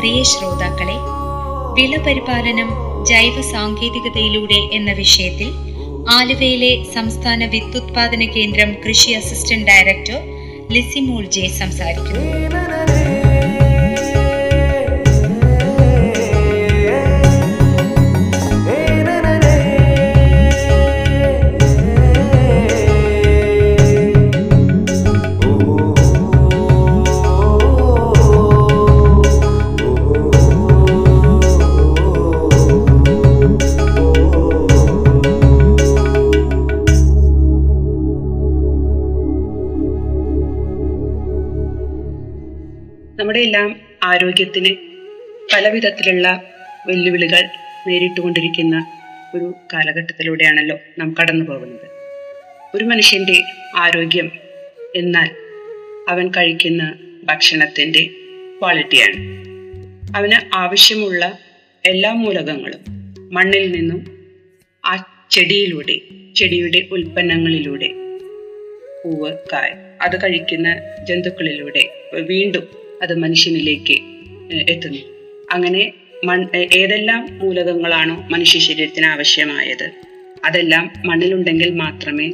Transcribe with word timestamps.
പ്രിയ 0.00 0.20
ശ്രോതാക്കളെ 0.22 0.94
വിളപരിപാലനം 1.74 2.68
ജൈവ 3.06 3.34
സാങ്കേതികതയിലൂടെ 3.50 4.60
എന്ന 4.72 4.90
വിഷയത്തിൽ 4.92 5.48
ആലുവയിലെ 6.08 6.70
സംസ്ഥാന 6.94 7.46
വിത്തുത്പാദന 7.46 8.24
കേന്ദ്രം 8.36 8.70
കൃഷി 8.84 9.10
അസിസ്റ്റന്റ് 9.12 9.66
ഡയറക്ടർ 9.66 10.18
ലിസിമോൾ 10.70 11.24
ജെ 11.26 11.44
സംസാരിക്കുന്നു. 11.58 12.24
ആരോഗ്യത്തിന് 44.10 44.72
പലവിധത്തിലുള്ള 45.52 46.26
വെല്ലുവിളികൾ 46.86 47.42
നേരിട്ടുകൊണ്ടിരിക്കുന്ന 47.86 48.76
ഒരു 49.34 49.54
കാലഘട്ടത്തിലൂടെയാണല്ലോ 49.72 50.76
നാം 50.98 51.14
കടന്നു 51.20 51.44
പോകുന്നത്. 51.44 51.86
ഒരു 52.74 52.84
മനുഷ്യന്റെ 52.84 53.36
ആരോഗ്യം 53.76 54.28
എന്നാൽ 54.94 55.28
അവൻ 56.08 56.28
കഴിക്കുന്ന 56.28 56.82
ഭക്ഷണത്തിന്റെ 57.24 58.02
ക്വാളിറ്റിയാണ് 58.58 59.18
അവന് 60.16 60.38
ആവശ്യമുള്ള 60.54 61.22
എല്ലാ 61.84 62.12
മൂലകങ്ങളും 62.12 62.82
മണ്ണിൽ 63.32 63.72
നിന്നും 63.72 64.00
ആ 64.84 64.94
ചെടിയിലൂടെ 65.30 65.96
ചെടിയുടെ 66.36 66.88
ഉൽപ്പന്നങ്ങളിലൂടെ 66.92 67.88
പൂവ് 69.02 69.30
കായ് 69.52 69.74
അത് 70.02 70.16
കഴിക്കുന്ന 70.22 70.68
ജന്തുക്കളിലൂടെ 71.08 71.82
വീണ്ടും 72.26 72.64
അത് 73.02 73.18
മനുഷ്യനിലേക്ക് 73.18 73.96
എത്തുന്നു. 74.70 75.02
അങ്ങനെ 75.50 75.92
മൺ 76.24 76.40
ഏതെല്ലാം 76.54 77.38
മൂലകങ്ങളാണോ 77.38 78.16
മനുഷ്യ 78.30 78.58
ശരീരത്തിന് 78.58 79.06
ആവശ്യമായത്? 79.06 79.90
അതെല്ലാം 80.44 80.84
മണ്ണിലുണ്ടെങ്കിൽ 81.06 81.70
മാത്രമേ 81.74 82.28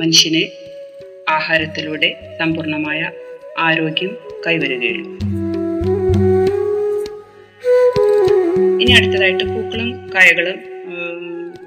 മനുഷ്യനെ 0.00 0.44
ആഹാരത്തിലൂടെ 1.28 2.08
സമ്പൂർണമായ 2.38 3.10
ആരോഗ്യം 3.58 4.12
കൈവരുകയുള്ളൂ. 4.46 5.08
ഇനി 8.82 8.92
അടുത്തതായിട്ട് 8.92 9.44
പൂക്കളും 9.44 10.10
കായകളും 10.14 10.58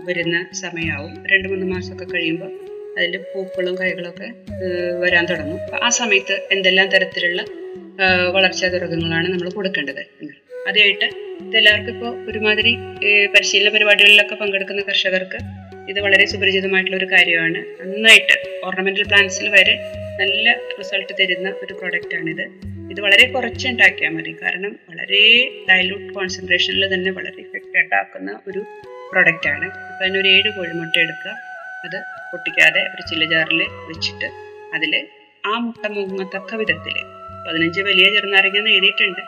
വരുന്ന 0.06 0.46
സമയമാവും 0.54 1.14
രണ്ട് 1.32 1.48
മൂന്ന് 1.48 1.66
മാസമൊക്കെ 1.66 2.06
കഴിയുമ്പോൾ 2.06 2.52
അതിൽ 2.98 3.14
പൂക്കളും 3.18 3.76
കായകളൊക്കെ 3.80 4.28
വരാൻ 5.00 5.26
തുടങ്ങും. 5.26 5.60
ആ 5.84 5.90
സമയത്ത് 5.90 6.36
എന്തെല്ലാം 6.52 6.88
തരത്തിലുള്ള 6.88 7.42
വളർച്ചാ 8.32 8.68
തുറകങ്ങളാണ് 8.68 9.28
നമ്മൾ 9.28 9.50
കൊടുക്കേണ്ടത്. 9.50 10.02
അതായിട്ട് 10.68 11.06
ഇതെല്ലാവർക്കും 11.46 11.94
ഇപ്പോൾ 11.96 12.32
ഒരുമാതിരി 12.32 12.76
പരിശീലന 13.26 13.70
പരിപാടികളിലൊക്കെ 13.70 14.36
പങ്കെടുക്കുന്ന 14.36 14.82
കർഷകർക്ക് 14.82 15.40
ഇത് 15.90 16.00
വളരെ 16.00 16.26
സുപരിചിതമായിട്ടുള്ള 16.26 16.98
ഒരു 16.98 17.06
കാര്യമാണ്. 17.06 17.60
നന്നായിട്ട് 17.82 18.66
ഓർണമെന്റൽ 18.66 19.04
പ്ലാന്റ്സിൽ 19.04 19.50
വരെ 19.50 19.76
നല്ല 20.22 20.54
റിസൾട്ട് 20.80 21.14
തരുന്ന 21.20 21.50
ഒരു 21.64 21.74
പ്രോഡക്റ്റ് 21.74 22.16
ആണിത്. 22.16 22.46
ഇത് 22.92 23.02
വളരെ 23.02 23.26
കുറച്ച് 23.32 23.68
ഉണ്ടാക്കിയാൽ 23.68 24.12
മതി. 24.12 24.32
കാരണം 24.44 24.80
വളരെ 24.90 25.22
ഡൈലൂട്ട് 25.70 26.14
കോൺസെൻട്രേഷനിൽ 26.14 26.94
തന്നെ 26.94 27.12
വളരെ 27.12 27.42
ഇഫക്റ്റ് 27.42 27.78
ഉണ്ടാക്കുന്ന 27.80 28.40
ഒരു 28.48 28.60
പ്രോഡക്റ്റ് 29.12 29.50
ആണ്. 29.50 29.66
അപ്പൊ 29.66 30.06
അതിനൊരു 30.06 30.28
ഏഴ് 30.28 30.50
കോഴിമുട്ട 30.58 30.96
എടുക്കുക. 31.00 31.32
അത് 31.86 31.98
പൊട്ടിക്കാതെ 32.32 32.82
ഒരു 32.82 33.02
ചില്ലജാറിൽ 33.10 33.62
വെച്ചിട്ട് 33.90 34.26
അതിൽ 34.76 35.08
ആ 35.46 35.60
മുട്ട 35.60 35.88
മുങ്ങത്തക്ക 35.88 36.56
വിധത്തിൽ 36.56 36.96
പതിനഞ്ച് 37.48 37.82
വലിയ 37.82 38.10
ചെറുനാരങ്ങ 38.10 38.70
എഴുതിയിട്ടുണ്ട് 38.70 39.22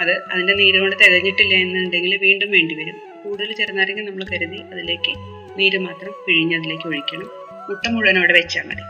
അത് 0.00 0.10
അതിന്റെ 0.10 0.54
നീര് 0.54 0.78
കൊണ്ട് 0.78 0.96
തികഞ്ഞിട്ടില്ല 0.96 1.54
എന്നുണ്ടെങ്കിൽ 1.54 2.16
വീണ്ടും 2.16 2.50
വേണ്ടി 2.50 2.74
വരും. 2.74 2.96
കൂടുതൽ 3.24 3.52
ചെറുനാരങ്ങ 3.52 4.00
നമ്മൾ 4.00 4.24
കരുതി 4.24 4.56
അതിലേക്ക് 4.72 5.12
നീര് 5.58 5.78
മാത്രം 5.78 6.14
പിഴിഞ്ഞ് 6.26 6.56
അതിലേക്ക് 6.56 6.86
ഒഴിക്കണം. 6.88 7.30
മുട്ട 7.68 7.86
മുഴുവൻ 7.86 8.18
അവിടെ 8.18 8.32
വെച്ചാൽ 8.32 8.62
മതി. 8.62 8.82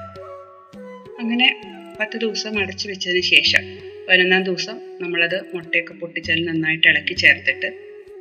അങ്ങനെ 1.19 1.60
പത്ത് 2.00 2.16
ദിവസം 2.16 2.59
അടച്ചു 2.59 2.88
വെച്ചതിന് 2.88 3.20
ശേഷം 3.20 3.78
പതിനൊന്നാം 4.09 4.43
ദിവസം 4.43 4.76
നമ്മളത് 5.00 5.44
മുട്ടയൊക്കെ 5.54 5.94
പൊട്ടിച്ചാൽ 5.94 6.44
നന്നായിട്ട് 6.44 6.87
ഇളക്കി 6.87 7.14
ചേർത്തിട്ട് 7.14 7.66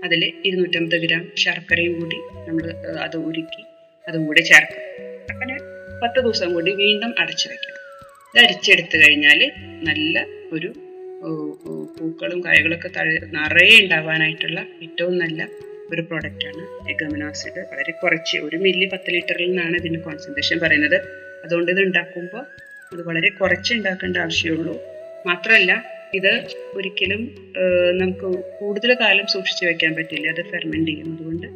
അതിൽ 0.04 0.34
ഇരുന്നൂറ്റമ്പത് 0.46 1.02
ഗ്രാം 1.02 1.32
ശർക്കരയും 1.38 2.00
കൂടി 2.00 2.16
നമ്മൾ 2.48 2.72
അത് 3.06 3.18
ഉരുക്കി 3.18 3.64
അതും 4.08 4.26
കൂടി 4.26 4.42
ചേർക്കും. 4.42 4.82
അങ്ങനെ 5.30 5.56
പത്ത് 6.04 6.20
ദിവസം 6.20 6.54
കൂടി 6.54 6.72
വീണ്ടും 6.72 7.14
അടച്ചു 7.20 7.50
വെക്കണം. 7.50 7.78
ഇത് 8.34 8.40
അരിച്ചെടുത്തു 8.46 8.98
കഴിഞ്ഞാൽ 8.98 9.52
നല്ല 9.84 10.41
ഒരു 10.53 10.69
പൂക്കളും 11.97 12.39
കായകളൊക്കെ 12.45 12.89
തഴ 12.97 13.07
നിറയെ 13.35 13.75
ഉണ്ടാവാനായിട്ടുള്ള 13.84 14.59
ഏറ്റവും 14.84 15.17
നല്ല 15.17 15.47
ഒരു 15.94 16.01
പ്രോഡക്റ്റാണ് 16.01 16.63
എഗമിനോസിഡ് 16.91 17.62
വളരെ 17.72 17.91
കുറച്ച് 17.91 18.38
ഒരു 18.38 18.57
മില്ലി 18.57 18.85
പത്ത് 18.94 19.09
ലിറ്ററിൽ 19.13 19.47
നിന്നാണ് 19.47 19.75
ഇതിന് 19.75 20.00
കോൺസെൻട്രേഷൻ 20.00 20.59
പറയുന്നത്. 20.59 20.97
അതുകൊണ്ട് 21.45 21.72
ഇത് 21.72 21.81
ഉണ്ടാക്കുമ്പോൾ 21.81 22.44
അത് 22.94 23.01
വളരെ 23.07 23.29
കുറച്ച് 23.29 23.73
ഉണ്ടാക്കേണ്ട 23.73 24.17
ആവശ്യമുള്ളൂ. 24.17 24.75
മാത്രമല്ല 25.25 25.72
ഇത് 26.13 26.31
ഒരിക്കലും 26.73 27.22
നമുക്ക് 27.91 28.29
കൂടുതൽ 28.59 28.94
കാലം 29.01 29.28
സൂക്ഷിച്ചു 29.28 29.66
വെക്കാൻ 29.66 29.94
പറ്റില്ല. 29.95 30.28
അത് 30.28 30.41
ഫെർമെന്റ് 30.51 30.89
ചെയ്യും. 30.91 31.13
അതുകൊണ്ട് 31.13 31.47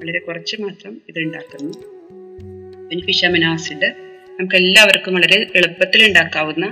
വളരെ 0.00 0.18
കുറച്ച് 0.18 0.56
മാത്രം 0.62 0.94
ഇത് 1.08 1.18
ഉണ്ടാക്കുന്നു. 1.18 1.72
പിന്നെ 2.88 3.02
ഫിഷ് 3.06 3.44
ആസിഡ് 3.44 3.90
നമുക്ക് 4.38 4.56
എല്ലാവർക്കും 4.56 5.14
വളരെ 5.14 5.38
എളുപ്പത്തിൽ 5.56 6.00
ഉണ്ടാക്കാവുന്ന 6.08 6.66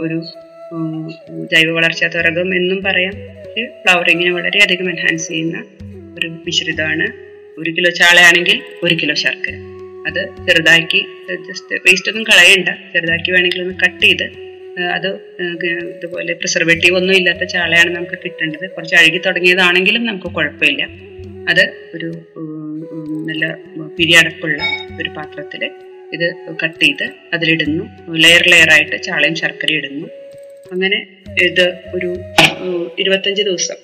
ഒരു 0.00 0.18
ജൈവ 1.52 1.70
വളർച്ചാ 1.70 2.06
ത്വരകം 2.08 2.54
എന്നും 2.56 2.82
പറയാം. 2.82 3.14
ഫ്ലവറിങ്ങിനെ 3.82 4.30
വളരെയധികം 4.30 4.90
എൻഹാൻസ് 4.90 5.28
ചെയ്യുന്ന 5.28 5.58
ഒരു 6.18 6.28
മിശ്രിതമാണ്. 6.46 7.06
ഒരു 7.60 7.70
കിലോ 7.70 7.90
ചാളയാണെങ്കിൽ 7.90 8.62
ഒരു 8.82 8.94
കിലോ 9.02 9.14
ശർക്കര. 9.14 9.54
അത് 10.08 10.20
ചെറുതാക്കി 10.46 11.00
ജസ്റ്റ് 11.48 11.74
വേസ്റ്റ് 11.86 12.10
ഒന്നും 12.10 12.24
കളയണ്ട. 12.24 12.68
ചെറുതാക്കി 12.92 13.30
വേണമെങ്കിൽ 13.30 13.62
ഒന്ന് 13.62 13.74
കട്ട് 13.84 14.04
ചെയ്ത് 14.06 14.26
അത് 14.96 15.08
ഇതുപോലെ 15.96 16.32
പ്രിസർവേറ്റീവ് 16.32 16.96
ഒന്നും 16.96 17.14
ഇല്ലാത്ത 17.16 17.44
ചാളയാണ് 17.44 17.90
നമുക്ക് 17.96 18.18
കിട്ടേണ്ടത്. 18.24 18.70
കുറച്ച് 18.70 18.94
അഴുകി 18.94 19.20
തുടങ്ങിയതാണെങ്കിലും 19.26 20.04
നമുക്ക് 20.06 20.26
കുഴപ്പമില്ല. 20.26 20.82
അത് 21.50 21.64
ഒരു 21.94 22.08
നല്ല 23.28 23.44
പിരിയടപ്പുള്ള 23.98 24.58
ഒരു 25.00 25.08
പാത്രത്തിൽ 25.08 25.62
ഇത് 26.12 26.26
കട്ട് 26.64 26.80
ചെയ്ത് 26.80 27.06
അതിലിടുന്നു. 27.34 27.84
ലെയർ 28.24 28.42
ലെയർ 28.52 28.70
ആയിട്ട് 28.70 29.02
ചാളയും 29.02 29.34
ശർക്കരയും 29.34 29.76
ഇടുന്നു. 29.76 30.06
അങ്ങനെ 30.72 30.98
ഇത് 31.46 31.66
ഒരു 31.94 32.10
ഇരുപത്തഞ്ച് 32.98 33.42
ദിവസം. 33.48 33.78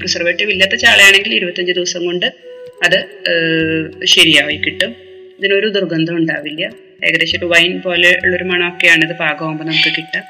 പ്രിസർവേറ്റീവ് 0.00 0.50
ഇല്ലാത്ത 0.54 0.74
ചാളയാണെങ്കിൽ 0.84 1.32
ഇരുപത്തഞ്ച് 1.34 1.72
ദിവസം 1.78 2.02
കൊണ്ട് 2.08 2.26
അത് 2.86 2.98
ശരിയായി 4.14 4.56
കിട്ടും. 4.56 4.90
ഇതിനൊരു 5.38 5.68
ദുർഗന്ധം 5.76 6.16
ഉണ്ടാവില്ല. 6.20 6.64
ഏകദേശം 7.06 7.38
ഒരു 7.38 7.46
വൈൻ 7.52 7.72
പോലെ 7.86 8.10
ഉള്ളൊരു 8.24 8.44
മണമൊക്കെയാണ് 8.44 9.02
ഇത് 9.08 9.14
പാകമാകുമ്പോൾ 9.22 9.66
നമുക്ക് 9.70 9.90
കിട്ടുക. 9.96 10.22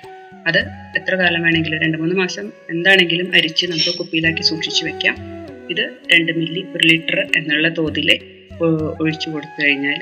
അത് 0.48 0.60
എത്ര 0.98 1.14
കാലം 1.20 1.42
വേണമെങ്കിലും 1.42 1.78
രണ്ട് 1.84 1.98
മൂന്ന് 1.98 2.14
മാസം 2.22 2.46
എന്താണെങ്കിലും 2.70 3.28
അരിച്ച് 3.36 3.66
നമുക്ക് 3.72 3.92
കുപ്പിയിലാക്കി 3.98 4.42
സൂക്ഷിച്ചു 4.50 4.82
വെക്കാം. 4.86 5.14
ഇത് 5.72 5.84
രണ്ട് 6.12 6.32
മില്ലി 6.38 6.62
ഒരു 6.76 6.84
ലിറ്റർ 6.92 7.18
എന്നുള്ള 7.38 7.68
തോതിൽ 7.78 8.08
ഒഴിച്ചു 9.02 9.28
കൊടുത്തു 9.30 9.58
കഴിഞ്ഞാൽ 9.64 10.00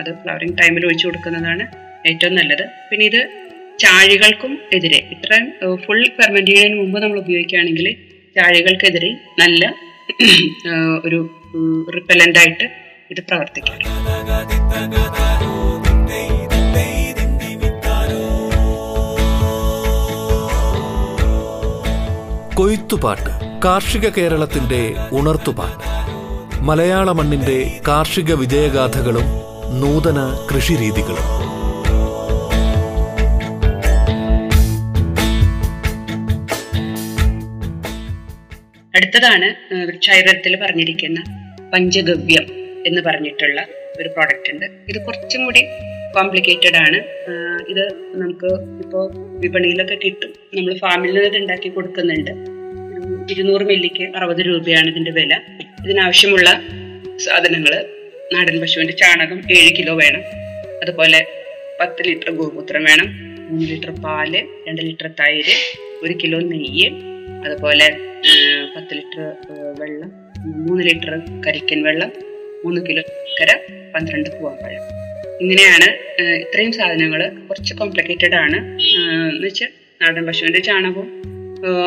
അത് 0.00 0.10
ഫ്ലവറിങ് 0.22 0.56
ടൈമിൽ 0.60 0.84
ഒഴിച്ചു 0.88 1.06
കൊടുക്കുന്നതാണ് 1.06 1.64
ഏറ്റവും 2.10 2.34
നല്ലത്. 2.40 2.64
പിന്നെ 2.90 3.06
ഇത് 3.12 3.20
ചാഴികൾക്കും 3.82 4.52
എതിരെ. 4.72 4.98
ഇത്ര 5.12 5.32
ഫുൾ 5.84 6.02
ഫെർമെന്റ് 6.16 6.50
ചെയ്യുന്നതിന് 6.50 6.82
മുമ്പ് 6.82 6.98
നമ്മൾ 7.02 7.18
ഉപയോഗിക്കുകയാണെങ്കിൽ 7.18 7.86
ചാഴികൾക്കെതിരെ 8.36 9.10
നല്ല 9.40 9.74
ഒരു 11.04 11.18
റിപ്പലന്റ് 11.96 12.38
ആയിട്ട് 12.38 12.66
ഇത് 13.10 13.20
പ്രവർത്തിക്കും. 13.28 13.78
കൊയ്ത്തുപാട്ട് 22.54 23.32
കാർഷിക 23.64 24.08
കേരളത്തിന്റെ 24.08 24.80
ഉണർത്തുപാട്ട്. 25.12 25.86
മലയാള 26.68 27.12
മണ്ണിന്റെ 27.12 27.80
കാർഷിക 27.88 28.34
വിജയഗാഥകളും 28.34 29.28
നൂതന 29.80 30.18
കൃഷിരീതികളും. 30.50 31.28
അടുത്തതാണ് 39.02 39.74
വൃക്ഷായുർവേദത്തിൽ 39.86 40.56
പറഞ്ഞിരിക്കുന്ന 40.56 41.20
പഞ്ചഗവ്യം 41.74 42.44
എന്ന് 42.86 43.00
പറഞ്ഞിട്ടുള്ള 43.02 43.66
ഒരു 44.00 44.08
പ്രോഡക്റ്റ് 44.08 44.52
ഉണ്ട്. 44.52 44.66
ഇത് 44.88 45.04
കുറച്ചും 45.04 45.44
കൂടി 45.44 45.62
കോംപ്ലിക്കേറ്റഡ് 46.14 46.76
ആണ്. 46.76 46.96
ഇത് 47.68 47.88
നമുക്ക് 48.14 48.46
ഇപ്പോൾ 48.84 49.12
വിപണിയിലൊക്കെ 49.40 49.98
കിട്ടും. 50.04 50.32
നമ്മൾ 50.54 50.78
ഫാമിൽ 50.78 51.10
നിന്ന് 51.14 51.38
ഉണ്ടാക്കി 51.38 51.68
കൊടുക്കുന്നുണ്ട്. 51.68 52.30
ഇരുന്നൂറ് 53.32 53.62
മില്ലിക്ക് 53.62 54.16
അറുപത് 54.16 54.40
രൂപയാണ് 54.46 54.90
ഇതിന്റെ 54.90 55.10
വില. 55.10 55.40
ഇതിനാവശ്യമുള്ള 55.84 56.50
സാധനങ്ങൾ 57.16 57.84
നാടൻ 58.32 58.60
പശുവിന്റെ 58.60 58.92
ചാണകം 58.92 59.42
ഏഴ് 59.58 59.76
കിലോ 59.78 59.94
വേണം. 59.94 60.22
അതുപോലെ 60.82 61.26
പത്ത് 61.80 62.08
ലിറ്റർ 62.08 62.30
ഗോമൂത്രം 62.30 62.84
വേണം. 62.84 63.08
മൂന്ന് 63.50 63.68
ലിറ്റർ 63.68 63.90
പാൽ 63.90 64.36
രണ്ട് 64.68 64.82
ലിറ്റർ 64.82 65.10
തൈര് 65.20 65.56
ഒരു 66.02 66.14
കിലോ 66.22 66.38
നെയ്യ് 66.40 67.11
അതുപോലെ 67.44 67.86
പത്ത് 68.76 68.94
ലിറ്റർ 68.94 69.20
വെള്ളം 69.80 70.10
മൂന്ന് 70.66 70.84
ലിറ്റർ 70.84 71.20
കരിക്കൻ 71.46 71.82
വെള്ളം 71.82 72.12
മൂന്ന് 72.64 72.80
കിലോ 72.86 73.02
കര 73.40 73.50
പന്ത്രണ്ട് 73.94 74.30
പൂവാമ്പഴം 74.30 74.82
ഇങ്ങനെയാണ് 75.40 75.88
ഇത്രയും 76.22 76.72
സാധനങ്ങൾ 76.72 77.28
കുറച്ച് 77.48 77.74
കോംപ്ലിക്കേറ്റഡ് 77.74 78.34
ആണ്. 78.34 78.58
എന്ന് 79.30 79.46
വെച്ചാൽ 79.46 79.70
നാടൻ 80.02 80.26
പശുവിന്റെ 80.26 80.60
ചാണകവും 80.60 81.08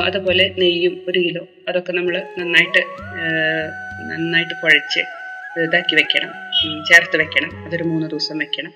അതുപോലെ 0.03 0.55
നെയ്യും 0.59 1.05
ഒരു 1.07 1.19
കിലോ 1.19 1.47
അതൊക്കെ 1.69 1.91
നമ്മൾ 1.91 2.21
നന്നായിട്ട് 2.37 2.81
നന്നായിട്ട് 4.09 4.53
കുഴച്ച് 4.63 4.99
ഇതാക്കി 5.63 5.95
വെക്കണം. 5.95 6.31
ചേർത്ത് 6.89 7.17
വെക്കണം. 7.17 7.65
അതൊരു 7.65 7.83
മൂന്ന് 7.83 8.07
ദിവസം 8.09 8.37
വെക്കണം. 8.37 8.71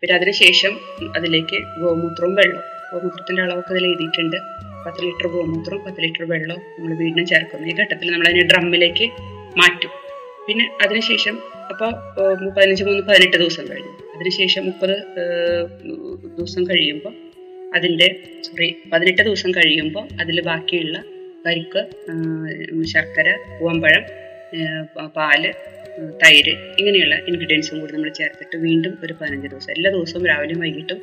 പിന്നെ 0.00 0.16
അതിനുശേഷം 0.16 0.80
അതിലേക്ക് 1.16 1.58
ഗോമൂത്രവും 1.80 2.34
വെള്ളവും 2.34 2.79
ഗോമൂത്രത്തിന്റെ 2.92 3.42
അളവൊക്കെ 3.42 3.72
അതിൽ 3.74 3.86
എഴുതിയിട്ടുണ്ട്. 3.90 4.36
പത്ത് 4.84 5.00
ലിറ്റർ 5.04 5.26
ഗോമൂത്രവും 5.34 5.82
പത്ത് 5.86 6.00
ലിറ്റർ 6.04 6.24
വെള്ളവും 6.32 6.62
നമ്മൾ 6.76 6.92
വീണ്ടും 7.02 7.24
ചേർക്കുന്നു. 7.32 7.66
ഈ 7.70 7.74
ഘട്ടത്തിൽ 7.80 8.08
നമ്മൾ 8.12 8.26
അതിനെ 8.30 8.44
ഡ്രമ്മിലേക്ക് 8.52 9.06
മാറ്റും. 9.60 9.92
പിന്നെ 10.46 10.64
അതിനുശേഷം 10.84 11.34
അപ്പോൾ 11.70 11.90
പതിനഞ്ച് 12.56 12.84
മൂന്ന് 12.84 13.02
പതിനെട്ട് 13.08 13.36
ദിവസം 13.42 13.64
കഴിഞ്ഞു. 13.70 13.92
അതിനുശേഷം 14.14 14.62
മുപ്പത് 14.68 14.94
ദിവസം 16.38 16.62
കഴിയുമ്പോൾ 16.70 17.14
അതിന്റെ 17.76 18.06
സോറി 18.46 18.68
പതിനെട്ട് 18.92 19.22
ദിവസം 19.28 19.50
കഴിയുമ്പോൾ 19.58 20.04
അതിൽ 20.22 20.36
ബാക്കിയുള്ള 20.48 20.96
കരിക്ക് 21.46 21.82
ശർക്കര 22.92 23.28
പൂവമ്പഴം 23.58 24.04
പാൽ 25.16 25.42
തൈര് 26.22 26.54
ഇങ്ങനെയുള്ള 26.80 27.14
ഇൻഗ്രീഡിയൻസും 27.28 27.80
കൂടി 27.80 27.92
നമ്മൾ 27.92 28.10
ചേർത്തിട്ട് 28.18 28.56
വീണ്ടും 28.66 28.92
ഒരു 29.04 29.14
പതിനഞ്ച് 29.20 29.48
ദിവസം. 29.52 29.70
എല്ലാ 29.76 29.90
ദിവസവും 29.96 30.24
രാവിലെയും 30.30 30.60
വൈകിട്ടും 30.64 30.98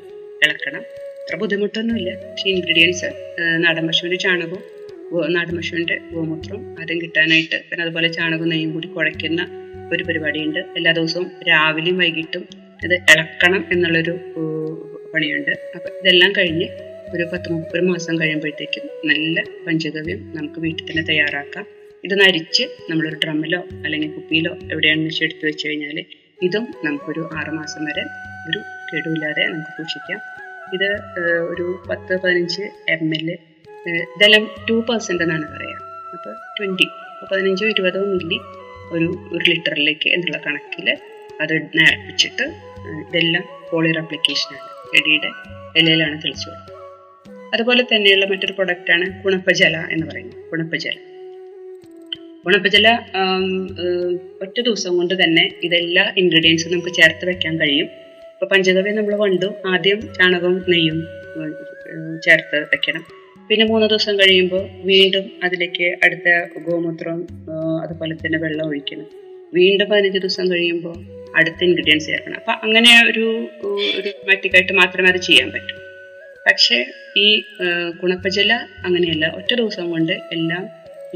ഇളക്കണം. 0.45 0.83
അത്ര 1.27 1.38
ബുദ്ധിമുട്ടൊന്നുമില്ല. 1.39 2.09
പക്ഷേ 2.25 2.45
ഇൻഗ്രീഡിയൻസ് 2.50 3.07
നാടൻ 3.63 3.88
പശുവിന്റെ 3.88 4.18
ചാണകവും 4.24 4.62
നാടൻ 5.35 5.53
പശുവിന്റെ 5.57 5.95
ഗോമൂത്രം 6.12 6.59
ആദ്യം 6.81 7.01
കിട്ടാനായിട്ട് 7.01 7.57
പിന്നെ 7.69 7.81
അതുപോലെ 7.85 8.07
ചാണകവും 8.18 8.50
നെയ്യും 8.51 8.69
കൂടി 8.75 8.88
കുഴയ്ക്കുന്ന 8.88 9.41
ഒരു 9.94 10.03
പരിപാടിയുണ്ട്. 10.03 10.59
എല്ലാ 10.77 10.91
ദിവസവും 11.00 11.27
രാവിലെയും 11.50 11.97
വൈകിട്ടും 11.97 12.44
ഇത് 12.85 12.95
ഇളക്കണം 13.13 13.65
എന്നുള്ളൊരു 13.71 14.13
പണിയുണ്ട്. 15.13 15.51
അപ്പം 15.75 15.89
ഇതെല്ലാം 16.01 16.31
കഴിഞ്ഞ് 16.38 16.68
ഒരു 17.15 17.25
പത്ത് 17.33 17.51
മുപ്പത് 17.56 17.83
മാസം 17.89 18.15
കഴിയുമ്പോഴത്തേക്കും 18.21 18.85
നല്ല 19.12 19.44
പഞ്ചഗവ്യം 19.68 20.21
നമുക്ക് 20.38 20.62
വീട്ടിൽ 20.65 20.85
തന്നെ 20.91 21.03
തയ്യാറാക്കാം. 21.12 21.68
ഇത് 22.07 22.15
നരിച്ച് 22.23 22.63
നമ്മളൊരു 22.89 23.19
ഡ്രമ്മിലോ 23.25 23.62
അല്ലെങ്കിൽ 23.85 24.12
കുപ്പിയിലോ 24.15 24.53
എവിടെയാണെന്ന് 24.71 25.12
വെച്ചാൽ 25.12 25.27
എടുത്തു 25.30 25.45
വെച്ച് 25.50 25.68
കഴിഞ്ഞാൽ 25.68 26.00
ഇതും 26.50 26.68
നമുക്കൊരു 26.88 27.30
ആറ് 27.41 27.53
മാസം 27.59 27.83
വരെ 27.89 28.06
ഒരു 28.50 28.59
കേടുമില്ലാതെ 28.89 29.45
നമുക്ക് 29.53 29.73
സൂക്ഷിക്കാം. 29.77 30.19
ഇത് 30.73 30.89
ഒരു 31.49 31.65
പത്ത് 31.89 32.13
പതിനഞ്ച് 32.23 32.63
എം 32.89 33.03
എൽ 33.15 33.27
ഇതെല്ലാം 34.11 34.43
ടു 34.67 34.75
പെർസെന്റ് 34.87 35.23
എന്നാണ് 35.23 35.47
പറയുക 35.53 35.77
അപ്പോൾ 36.15 36.33
ട്വന്റി 36.57 36.87
പതിനഞ്ചോ 37.23 37.67
ഇരുപതോ 37.67 38.01
മില്ലി 38.11 38.39
ഒരു 38.91 39.07
ഒരു 39.31 39.43
ലിറ്ററിലേക്ക് 39.49 40.09
എന്നുള്ള 40.09 40.37
കണക്കിൽ 40.45 40.87
അത് 41.41 41.53
നേർപ്പിച്ചിട്ട് 41.77 42.45
ഏർ, 42.81 42.97
ഇതെല്ലാം 43.03 43.43
പോളിയർ 43.69 43.97
അപ്ലിക്കേഷനാണ് 43.99 44.63
ചെടിയുടെ 44.91 45.29
ഇലയിലാണ് 45.75 46.17
തെളിച്ചു 46.23 46.47
കൊടുക്കുന്നത് 46.47 46.73
അതുപോലെ 47.53 47.83
തന്നെയുള്ള 47.91 48.25
മറ്റൊരു 48.25 48.53
പ്രൊഡക്റ്റാണ് 48.53 49.05
കുണപ്പജല 49.23 49.75
എന്ന് 49.91 50.05
പറയുന്നത്. 50.07 50.39
കുണപ്പജല 50.49 50.95
ഗുണപ്പജല 52.45 52.87
ഒറ്റ 54.43 54.57
ദിവസം 54.61 54.91
കൊണ്ട് 54.97 55.13
തന്നെ 55.21 55.45
ഇതെല്ലാ 55.63 56.03
ഇൻഗ്രീഡിയൻസും 56.17 56.71
നമുക്ക് 56.71 56.93
ചേർത്ത് 56.93 57.25
വെക്കാൻ 57.25 57.53
കഴിയും. 57.61 57.87
ഇപ്പൊ 58.37 58.47
പഞ്ചഗവ്യം 58.49 58.95
നമ്മൾ 58.95 59.13
കണ്ടു 59.21 59.47
ആദ്യം 59.69 59.99
ചാണകവും 60.15 60.57
നെയ്യും 60.71 60.97
ചേർത്ത് 62.25 62.57
വെക്കണം. 62.71 63.03
പിന്നെ 63.47 63.63
മൂന്ന് 63.69 63.85
ദിവസം 63.91 64.13
കഴിയുമ്പോൾ 64.19 64.63
വീണ്ടും 64.89 65.25
അതിലേക്ക് 65.45 65.87
അടുത്ത 66.05 66.27
ഗോമൂത്രം 66.65 67.19
അതുപോലെ 67.83 68.15
തന്നെ 68.21 68.37
വെള്ളം 68.43 68.63
ഒഴിക്കണം. 68.69 69.07
വീണ്ടും 69.57 69.87
പതിനഞ്ച് 69.91 70.19
ദിവസം 70.25 70.45
കഴിയുമ്പോൾ 70.53 70.95
അടുത്ത 71.39 71.59
ഇൻഗ്രീഡിയൻസ് 71.67 72.07
ചേർക്കണം. 72.11 72.37
അപ്പൊ 72.41 72.53
അങ്ങനെ 72.65 72.91
ഒരു 73.09 73.25
ഒരു 73.99 74.09
മാറ്റിക്കായിട്ട് 74.29 74.73
മാത്രമേ 74.81 75.09
അത് 75.13 75.19
ചെയ്യാൻ 75.29 75.49
പറ്റൂ. 75.55 75.75
പക്ഷേ 76.47 76.77
ഈ 77.25 77.27
കുണപ്പജല 78.01 78.53
അങ്ങനെയല്ല. 78.87 79.25
ഒറ്റ 79.39 79.51
ദിവസം 79.61 79.85
കൊണ്ട് 79.93 80.15
എല്ലാം 80.35 80.63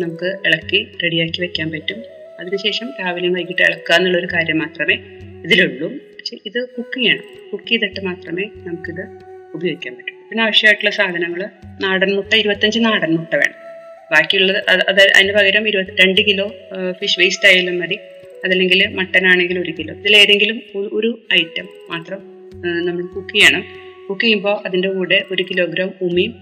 നമുക്ക് 0.04 0.32
ഇളക്കി 0.48 0.82
റെഡിയാക്കി 1.04 1.42
വെക്കാൻ 1.46 1.70
പറ്റും. 1.76 2.00
അതിനുശേഷം 2.40 2.88
രാവിലെയും 3.02 3.36
വൈകിട്ട് 3.40 3.64
ഇളക്കുക 3.70 3.96
എന്നുള്ളൊരു 4.00 4.30
കാര്യം 4.38 4.58
മാത്രമേ 4.66 4.98
ഇതിലുള്ളൂ. 5.46 5.90
പക്ഷെ 6.32 6.60
ഇത് 6.60 6.68
കുക്ക് 6.78 6.98
ചെയ്യണം. 6.98 7.24
കുക്ക് 7.54 7.70
ചെയ്തിട്ട് 7.70 8.02
മാത്രമേ 8.02 8.44
നമുക്കിത് 8.56 9.08
ഉപയോഗിക്കാൻ 9.54 9.96
പറ്റൂ. 9.96 10.16
പിന്നെ 10.30 10.44
ആവശ്യമായിട്ടുള്ള 10.44 10.90
സാധനങ്ങൾ 10.90 11.50
നാടൻ 11.82 12.16
മുട്ട 12.16 12.34
ഇരുപത്തഞ്ച് 12.34 12.80
നാടൻ 12.80 13.16
മുട്ട 13.16 13.36
വേണം. 13.36 13.54
ബാക്കിയുള്ളത് 14.12 14.64
അത് 14.70 14.80
അത് 14.88 15.12
അതിന് 15.16 15.34
പകരം 15.34 15.68
ഇരുപത്തി 15.68 15.92
രണ്ട് 15.92 16.22
കിലോ 16.22 16.56
ഫിഷ് 16.92 17.20
വേസ്റ്റ് 17.20 17.48
ആയാലും 17.48 17.80
മതി. 17.80 17.96
അതല്ലെങ്കിൽ 18.46 18.88
മട്ടൻ 18.88 19.28
ആണെങ്കിൽ 19.28 19.60
ഒരു 19.60 19.74
കിലോ. 19.80 19.96
ഇതിലേതെങ്കിലും 19.96 20.62
ഒരു- 20.76 21.34
ഐറ്റം 21.34 21.70
മാത്രം 21.90 22.20
നമ്മൾ 22.86 23.06
കുക്ക് 23.06 23.34
ചെയ്യണം. 23.34 23.64
കുക്ക് 24.10 24.22
ചെയ്യുമ്പോൾ 24.22 24.68
അതിന്റെ 24.68 24.90
കൂടെ 24.90 25.26
ഒരു 25.32 25.44
കിലോഗ്രാം 25.44 25.92
ഉമിയും 26.02 26.36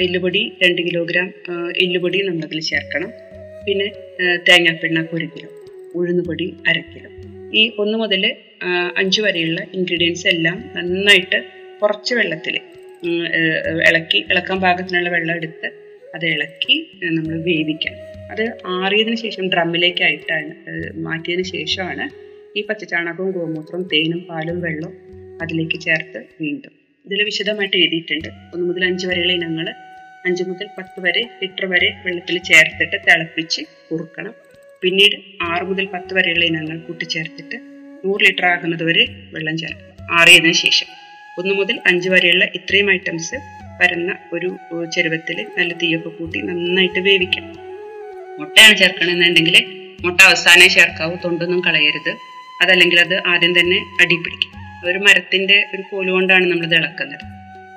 എല്ലുപൊടി 0.00 0.52
രണ്ട് 0.62 0.82
കിലോഗ്രാം 0.82 1.32
എല്ലുപൊടി 1.76 2.22
നമ്മളതിൽ 2.22 2.60
ചേർക്കണം. 2.60 3.12
പിന്നെ 3.66 3.86
തേങ്ങാപ്പിണ്ണാക്ക് 4.36 5.14
ഒരു 5.14 5.26
കിലോ 5.26 5.48
ഉഴുന്നുപൊടി 5.94 6.54
അര 6.68 6.80
കിലോ. 6.80 7.35
ഈ 7.54 7.62
ഒന്ന് 7.78 7.98
മുതൽ 7.98 8.22
അഞ്ച് 8.96 9.20
വരെയുള്ള 9.20 9.60
ഇൻഗ്രീഡിയൻസ് 9.74 10.26
എല്ലാം 10.28 10.70
നന്നായിട്ട് 10.76 11.38
കുറച്ച് 11.82 12.14
വെള്ളത്തിൽ 12.14 12.56
ഇളക്കി 13.88 14.24
ഇളക്കാൻ 14.30 14.60
പാകത്തിനുള്ള 14.60 15.08
വെള്ളം 15.08 15.34
എടുത്ത് 15.36 15.68
അത് 16.14 16.26
ഇളക്കി 16.26 16.76
നമ്മൾ 17.16 17.34
വേവിക്കാം. 17.48 17.96
അത് 18.30 18.44
ആറിയതിന് 18.66 19.16
ശേഷം 19.16 19.48
ഡ്രമ്മിലേക്കായിട്ടാണ് 19.48 20.52
മാറ്റിയതിന് 20.96 21.42
ശേഷമാണ് 21.42 22.06
ഈ 22.58 22.62
പച്ചച്ചാണകവും 22.68 23.30
ഗോമൂത്രവും 23.30 23.88
തേനും 23.92 24.20
പാലും 24.28 24.60
വെള്ളവും 24.60 24.94
അതിലേക്ക് 25.42 25.80
ചേർത്ത് 25.80 26.26
വീണ്ടും. 26.40 26.72
ഇതിൽ 27.06 27.22
വിശദമായിട്ട് 27.24 27.76
എഴുതിയിട്ടുണ്ട്. 27.76 28.28
ഒന്ന് 28.52 28.64
മുതൽ 28.68 28.84
അഞ്ച് 28.84 29.06
വരെയുള്ള 29.06 29.32
ഇനങ്ങൾ 29.32 29.68
അഞ്ച് 30.26 30.42
മുതൽ 30.42 30.66
പത്ത് 30.78 31.00
വരെ 31.06 31.22
ലിറ്റർ 31.42 31.66
വരെ 31.66 31.88
വെള്ളത്തിൽ 32.06 32.38
ചേർത്തിട്ട് 32.50 32.96
തിളപ്പിച്ച് 33.08 33.62
കുറുക്കണം. 33.90 34.34
പിന്നീട് 34.82 35.16
ആറ് 35.42 35.64
മുതൽ 35.64 35.86
പത്ത് 35.86 36.14
വരെയുള്ള 36.14 36.44
ഇനങ്ങൾ 36.44 36.78
കൂട്ടിച്ചേർത്തിട്ട് 36.78 37.56
നൂറ് 38.04 38.22
ലിറ്റർ 38.24 38.46
ആകുന്നത് 38.46 38.82
വരെ 38.82 39.04
വെള്ളം 39.32 39.56
ചേർക്കുക 39.56 39.92
ആറിയതിനു 40.10 40.52
ശേഷം 40.52 40.88
ഒന്ന് 41.38 41.54
മുതൽ 41.54 41.80
അഞ്ച് 41.86 42.08
വരെയുള്ള 42.08 42.44
ഇത്രയും 42.54 42.90
ഐറ്റംസ് 42.90 43.36
പരന്ന 43.80 44.18
ഒരു 44.32 44.48
ചെരുവത്തിൽ 44.94 45.38
നല്ല 45.58 45.72
തീയൊക്കെ 45.72 46.08
കൂട്ടി 46.08 46.38
നന്നായിട്ട് 46.42 46.98
വേവിക്കണം 46.98 47.52
മുട്ടയാണ് 48.38 48.76
ചേർക്കണമെന്നുണ്ടെങ്കിൽ 48.76 49.56
മുട്ട 50.04 50.20
അവസാനം 50.20 50.68
ചേർക്കാവൂ 50.68 51.16
തൊണ്ടൊന്നും 51.24 51.60
കളയരുത്. 51.60 52.12
അതല്ലെങ്കിൽ 52.62 53.00
അത് 53.00 53.14
ആദ്യം 53.26 53.52
തന്നെ 53.58 53.78
അടി 54.00 54.16
പിടിക്കും. 54.16 54.50
ഒരു 54.86 54.98
മരത്തിന്റെ 54.98 55.56
ഒരു 55.74 55.82
കോൽ 55.90 56.10
കൊണ്ടാണ് 56.10 56.46
നമ്മൾ 56.50 56.66
ഇളക്കുന്നത്. 56.74 57.24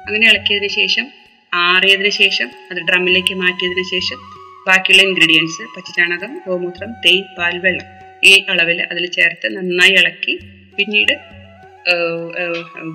അങ്ങനെ 0.08 0.26
ഇളക്കിയതിന് 0.28 0.72
ശേഷം 0.72 1.06
ആറിയതിന് 1.54 2.10
ശേഷം 2.10 2.50
അത് 2.72 2.80
ഡ്രമ്മിലേക്ക് 2.90 3.34
മാറ്റിയതിന് 3.34 3.86
ശേഷം 3.94 4.20
ബാക്കിയുള്ള 4.68 5.02
ഇൻഗ്രീഡിയൻസ് 5.08 5.64
പച്ചചാണകം 5.76 6.32
ഗോമൂത്രം 6.48 6.92
തേൻ 7.06 7.24
പാൽ 7.38 7.56
വെള്ളം 7.66 7.88
ഈ 8.30 8.32
അളവിൽ 8.52 8.80
അതിൽ 8.92 9.04
ചേർത്ത് 9.18 9.48
നന്നായി 9.58 9.94
ഇളക്കി 10.00 10.34
പിന്നീട് 10.78 11.14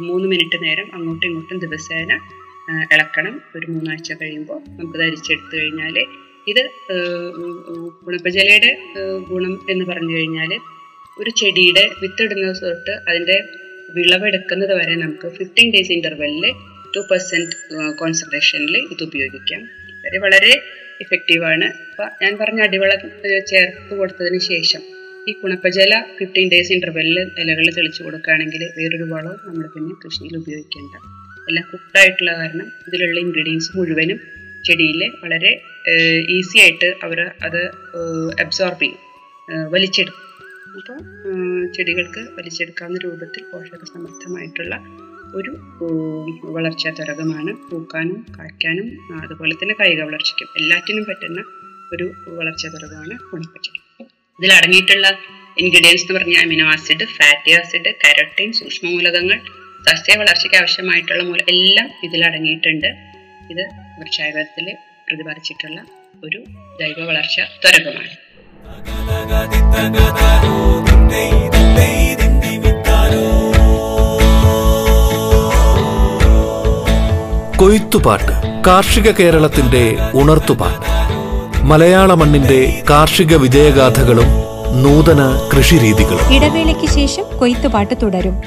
മൂന്ന് 0.09 0.27
മിനിറ്റ് 0.33 0.59
നേരം 0.65 0.89
അങ്ങോട്ടും 0.97 1.27
ഇങ്ങോട്ടും 1.29 1.59
ദിവസേന 1.59 2.13
ഇളക്കണം. 2.95 3.35
ഒരു 3.57 3.67
മൂന്നാഴ്ച 3.73 4.13
കഴിയുമ്പോൾ 4.13 4.61
നമുക്ക് 4.69 4.99
ധരിച്ചെടുത്തു 4.99 5.55
കഴിഞ്ഞാൽ 5.57 5.97
ഇത് 6.53 6.63
ഗുണപ്പജലയുടെ 8.07 8.71
ഗുണം 9.31 9.55
എന്ന് 9.71 9.85
പറഞ്ഞു 9.85 10.15
കഴിഞ്ഞാൽ 10.17 10.51
ഒരു 11.19 11.31
ചെടിയുടെ 11.41 11.85
വിത്തിടുന്നത് 12.03 12.61
തൊട്ട് 12.63 12.95
അതിന്റെ 13.09 13.37
വിളവെടുക്കുന്നത് 13.97 14.73
വരെ 14.81 14.95
നമുക്ക് 14.95 15.29
ഫിഫ്റ്റീൻ 15.39 15.69
ഡേയ്സ് 15.75 15.93
ഇന്റർവെല്ലിൽ 15.93 16.47
ടു 16.97 17.01
പെർസെന്റ് 17.11 17.55
കോൺസെൻട്രേഷനിൽ 18.01 18.77
ഇത് 18.93 19.03
ഉപയോഗിക്കാം. 19.09 19.63
വളരെ 20.25 20.53
ഇഫക്റ്റീവാണ് 21.03 21.67
അപ്പോൾ 21.91 22.09
ഞാൻ 22.23 22.33
പറഞ്ഞ 22.41 22.61
അടിവളം 22.67 23.01
ചേർത്ത് 23.51 23.93
കൊടുത്തതിന് 24.01 24.41
ശേഷം 24.53 24.83
ഈ 25.29 25.33
കുണപ്പജല 25.41 25.95
ഫിഫ്റ്റീൻ 26.17 26.49
ഡേയ്സ് 26.53 26.73
ഇന്റർവെല്ലിൽ 26.77 27.19
ഇലകളിൽ 27.43 27.73
തെളിച്ചു 27.77 28.01
കൊടുക്കുകയാണെങ്കിൽ 28.07 28.63
വേറൊരു 28.79 29.07
വളവും 29.13 29.39
നമ്മൾ 29.47 29.65
പിന്നെ 29.75 29.95
കൃഷിയിൽ 30.03 30.35
ഉപയോഗിക്കേണ്ട. 30.41 30.95
എല്ലാം 31.49 31.65
കുക്ക്ഡ് 31.71 31.99
ആയിട്ടുള്ള 32.03 32.33
കാരണം 32.41 32.69
ഇതിലുള്ള 32.89 33.19
ഇൻഗ്രീഡിയൻസ് 33.27 33.71
മുഴുവനും 33.77 34.19
ചെടിയിൽ 34.67 35.01
വളരെ 35.23 35.53
ഈസി 36.37 36.59
ആയിട്ട് 36.65 36.91
അവർ 37.07 37.19
അത് 37.47 37.61
അബ്സോർബ് 38.45 38.81
ചെയ്യും 38.85 39.01
വലിച്ചെടുക്കും. 39.75 40.21
അപ്പോൾ 40.77 40.99
ചെടികൾക്ക് 41.75 42.23
വലിച്ചെടുക്കാവുന്ന 42.37 43.01
രൂപത്തിൽ 43.07 43.43
പോഷക 43.51 43.83
സമൃദ്ധമായിട്ടുള്ള 43.93 44.75
ഒരു 45.39 45.53
വളർച്ചാ 46.55 46.91
ത്വരകമാണ് 46.91 47.53
പൂക്കാനും 47.71 48.19
കായ്ക്കാനും 48.39 48.89
അതുപോലെ 49.23 49.55
തന്നെ 49.55 49.75
കായിക 49.81 50.03
വളർച്ചയ്ക്കും 50.03 50.49
എല്ലാറ്റിനും 50.61 51.05
പറ്റുന്ന 51.05 51.41
ഒരു 51.93 52.07
വളർച്ചാ 52.39 52.69
ത്വരകമാണ് 52.69 53.15
ഉണക്കച്ചെടി 53.35 53.81
ഇതിൽ 54.39 54.53
അടങ്ങിയിട്ടുള്ള 54.53 55.07
ഇൻഗ്രീഡിയൻസ് 55.59 56.05
എന്ന് 56.05 56.15
പറഞ്ഞാൽ 56.19 56.41
amino 56.45 56.67
acid 56.67 57.05
fatty 57.17 57.51
acid 57.51 57.91
carotene 58.05 58.53
സൂക്ഷ്മമൂലകങ്ങൾ 58.53 59.39
സസ്യ 59.89 60.15
വളർച്ചയ്ക്ക് 60.19 60.57
ആവശ്യമായിട്ടുള്ള 60.57 61.23
മൂല 61.23 61.41
എല്ലാം 61.55 61.89
ഇതിൽ 62.05 62.21
അടങ്ങിയിട്ടുണ്ട്. 62.25 62.91
ഇത് 63.53 63.65
വൃക്ഷായുധത്തിൽ 63.99 64.67
പ്രതിപാദിച്ചിട്ടുള്ള 65.09 65.79
ഒരു 66.25 66.41
ജൈവ 66.81 66.99
വളർച്ച 67.11 67.41
ത്വരകമാണ്. 67.65 68.13
കൊയ്ത്തുപാട്ട് 77.65 78.63
കാർഷിക 78.67 79.11
കേരളത്തിന്റെ 79.11 79.97
ഉണർത്തുപാട്ട്. 80.15 80.89
മലയാള 81.63 82.15
മണ്ണിന്റെ 82.15 82.83
കാർഷിക 82.91 83.37
വിജയഗാഥകളും 83.37 84.27
നൂതന 84.83 85.49
കൃഷിരീതികളും. 85.57 86.35
ഇടവേളയ്ക്ക് 86.35 86.93
ശേഷം 86.93 87.39
കൊയ്ത്തുപാട്ട് 87.39 87.95
തുടരും. 88.03 88.41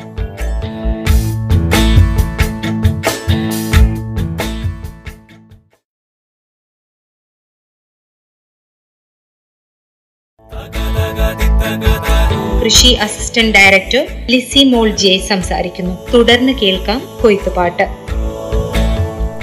കൃഷി 12.66 12.88
അസിസ്റ്റന്റ് 12.88 13.56
ഡയറക്ടർ 13.56 14.08
ലിസി 14.30 14.64
മോൾ 14.64 14.90
ജെ 14.90 15.18
സംസാരിക്കുന്നു. 15.30 16.12
തുടർന്ന് 16.14 16.54
കേൾക്കാം 16.54 17.02
കൊയ്ത്തുപാട്ട്. 17.22 18.07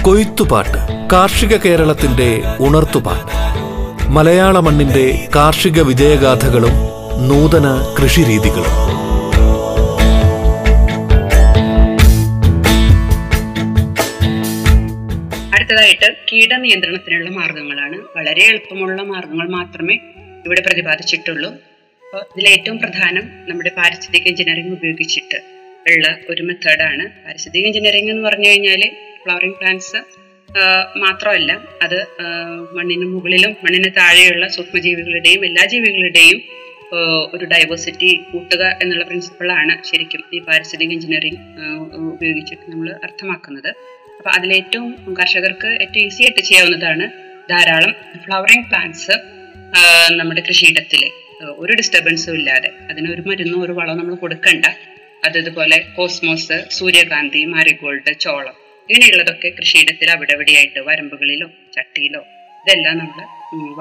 കൊയ്ത്തുപാട്ട് 0.05 1.09
കാർഷിക 1.13 1.57
കേരളത്തിന്റെ 1.57 2.41
ഉണർത്തുപാട്ട്. 2.59 3.31
മലയാള 4.11 4.59
മണ്ണിന്റെ 4.59 5.27
കാർഷിക 5.35 5.81
വിജയഗാഥകളും 5.81 6.71
നൂതന 7.27 7.95
കൃഷിരീതികളും. 7.99 8.75
അടുത്തതായിട്ട് 15.53 16.15
കീടനിയന്ത്രണത്തിനുള്ള 16.31 17.29
മാർഗങ്ങളാണ്. 17.29 17.97
വളരെ 18.17 18.43
എളുപ്പമുള്ള 18.43 19.01
മാർഗങ്ങൾ 19.01 19.49
മാത്രമേ 19.49 19.93
ഇവിടെ 20.45 20.61
പ്രതിപാദിച്ചിട്ടുള്ളൂ. 20.61 21.49
അപ്പോൾ 21.49 22.17
ഇതിലേറ്റവും 22.17 22.79
പ്രധാനം 22.79 23.23
നമ്മുടെ 23.49 23.71
പാരിസ്ഥിതിക 23.77 24.27
എഞ്ചിനീയറിംഗ് 24.27 24.71
ഉപയോഗിച്ചിട്ട് 24.71 25.54
ഉള്ള 25.93 26.07
ഒരു 26.31 26.41
മെത്തേഡാണ് 26.47 27.03
പാരിസ്ഥിതിക 27.23 27.65
എഞ്ചിനീയറിംഗ് 27.69 28.11
എന്ന് 28.11 28.23
പറഞ്ഞു 28.27 28.47
കഴിഞ്ഞാൽ 28.51 28.81
ഫ്ലവറിംഗ് 29.23 29.57
പ്ലാന്റ്സ് 29.59 29.99
മാത്രമല്ല 31.03 31.51
അത് 31.85 31.97
മണ്ണിന് 32.77 33.05
മുകളിലും 33.13 33.51
മണ്ണിന് 33.63 33.89
താഴെയുള്ള 33.97 34.45
സൂക്ഷ്മജീവികളുടെയും 34.55 35.41
എല്ലാ 35.49 35.63
ജീവികളുടെയും 35.73 36.39
ഒരു 37.35 37.45
ഡൈവേഴ്സിറ്റി 37.51 38.09
കൂട്ടുക 38.31 38.63
എന്നുള്ള 38.81 39.03
പ്രിൻസിപ്പിളാണ് 39.09 39.73
ശരിക്കും 39.89 40.21
ഈ 40.35 40.39
പാരിസ്ഥിതിക 40.47 40.93
എഞ്ചിനീയറിംഗ് 40.97 41.39
ഉപയോഗിച്ചിട്ട് 42.13 42.65
നമ്മൾ 42.71 42.87
അർത്ഥമാക്കുന്നത്. 43.07 43.69
അപ്പൊ 44.17 44.29
അതിലേറ്റവും 44.37 44.89
കർഷകർക്ക് 45.19 45.69
ഏറ്റവും 45.83 46.03
ഈസി 46.09 46.23
ആയിട്ട് 46.25 46.41
ചെയ്യാവുന്നതാണ് 46.49 47.07
ധാരാളം 47.51 47.93
ഫ്ലവറിംഗ് 48.25 48.67
പ്ലാന്റ്സ് 48.71 49.15
നമ്മുടെ 50.19 50.41
കൃഷിയിടത്തിൽ 50.49 51.03
ഒരു 51.61 51.71
ഡിസ്റ്റർബൻസും 51.79 52.35
ഇല്ലാതെ. 52.39 52.69
അതിന് 52.89 53.07
ഒരു 53.15 53.23
മരുന്നും 53.29 53.59
ഒരു 53.65 53.73
വളവും 53.79 53.97
നമ്മൾ 54.01 54.15
കൊടുക്കണ്ട. 54.25 54.65
അത് 55.25 55.37
ഇതുപോലെ 55.41 55.77
കോസ്മോസ് 55.97 56.57
സൂര്യകാന്തി 56.77 57.41
മാരിഗോൾഡ് 57.53 58.13
ചോളം 58.25 58.55
ഇങ്ങനെയുള്ളതൊക്കെ 58.89 59.49
കൃഷിയിടത്തിൽ 59.59 60.07
അവിടെ 60.15 60.31
എവിടെയായിട്ട് 60.37 60.79
വരമ്പുകളിലോ 60.87 61.47
ചട്ടിയിലോ 61.75 62.21
ഇതെല്ലാം 62.61 62.97
നമ്മൾ 62.99 63.25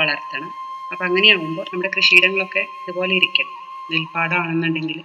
വളർത്തണം. 0.01 0.51
അപ്പൊ 0.93 1.03
അങ്ങനെയാകുമ്പോൾ 1.09 1.67
നമ്മുടെ 1.73 1.91
കൃഷിയിടങ്ങളൊക്കെ 1.97 2.63
ഇതുപോലെ 2.83 3.13
ഇരിക്കണം 3.21 3.55
നെൽപ്പാടാണെന്നുണ്ടെങ്കിൽ. 3.93 4.99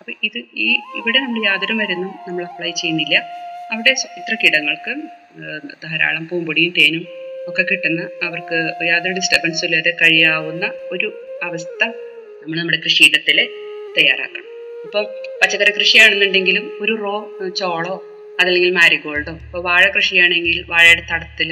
അപ്പൊ 0.00 0.12
ഇത് 0.28 0.38
ഈ 0.64 0.68
ഇവിടെ 1.00 1.18
നമ്മൾ 1.24 1.40
യാതൊരു 1.50 1.74
മരുന്നും 1.80 2.12
നമ്മൾ 2.26 2.42
അപ്ലൈ 2.48 2.70
ചെയ്യുന്നില്ല. 2.80 3.16
അവിടെ 3.72 3.92
ഇത്ര 4.20 4.34
കിടങ്ങൾക്ക് 4.42 4.92
ധാരാളം 5.84 6.24
പൂമ്പൊടിയും 6.30 6.72
തേനും 6.78 7.04
ഒക്കെ 7.50 7.62
കിട്ടുന്ന 7.70 8.02
അവർക്ക് 8.26 8.58
യാതൊരു 8.90 9.14
ഡിസ്റ്റർബൻസും 9.18 9.66
ഇല്ലാതെ 9.68 9.92
കഴിയാവുന്ന 10.02 10.66
ഒരു 10.96 11.08
അവസ്ഥ 11.48 11.80
നമ്മൾ 12.40 12.56
നമ്മുടെ 12.60 12.80
കൃഷിയിടത്തിൽ 12.86 13.38
തയ്യാറാക്കണം. 13.96 14.50
ഇപ്പം 14.86 15.06
പച്ചക്കറി 15.40 15.72
കൃഷിയാണെന്നുണ്ടെങ്കിലും 15.78 16.64
ഒരു 16.82 16.92
റോ 17.04 17.14
ചോളോ 17.60 17.94
അതല്ലെങ്കിൽ 18.40 18.70
മാരിഗോൾഡോ. 18.78 19.32
ഇപ്പോൾ 19.46 19.62
വാഴ 19.68 19.84
കൃഷിയാണെങ്കിൽ 19.96 20.56
വാഴയുടെ 20.72 21.04
തടത്തിൽ 21.12 21.48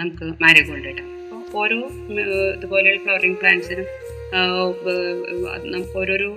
നമുക്ക് 0.00 0.26
മാരിഗോൾഡ് 0.42 0.88
ഇടാം. 0.92 1.06
അപ്പോൾ 1.38 1.58
ഓരോ 1.62 1.78
ഇതുപോലെയുള്ള 2.56 3.00
ഫ്ലവറിങ് 3.04 3.38
പ്ലാന്റ്സിനും 3.42 3.86
നമുക്ക് 5.74 5.96
ഓരോരോ 6.02 6.28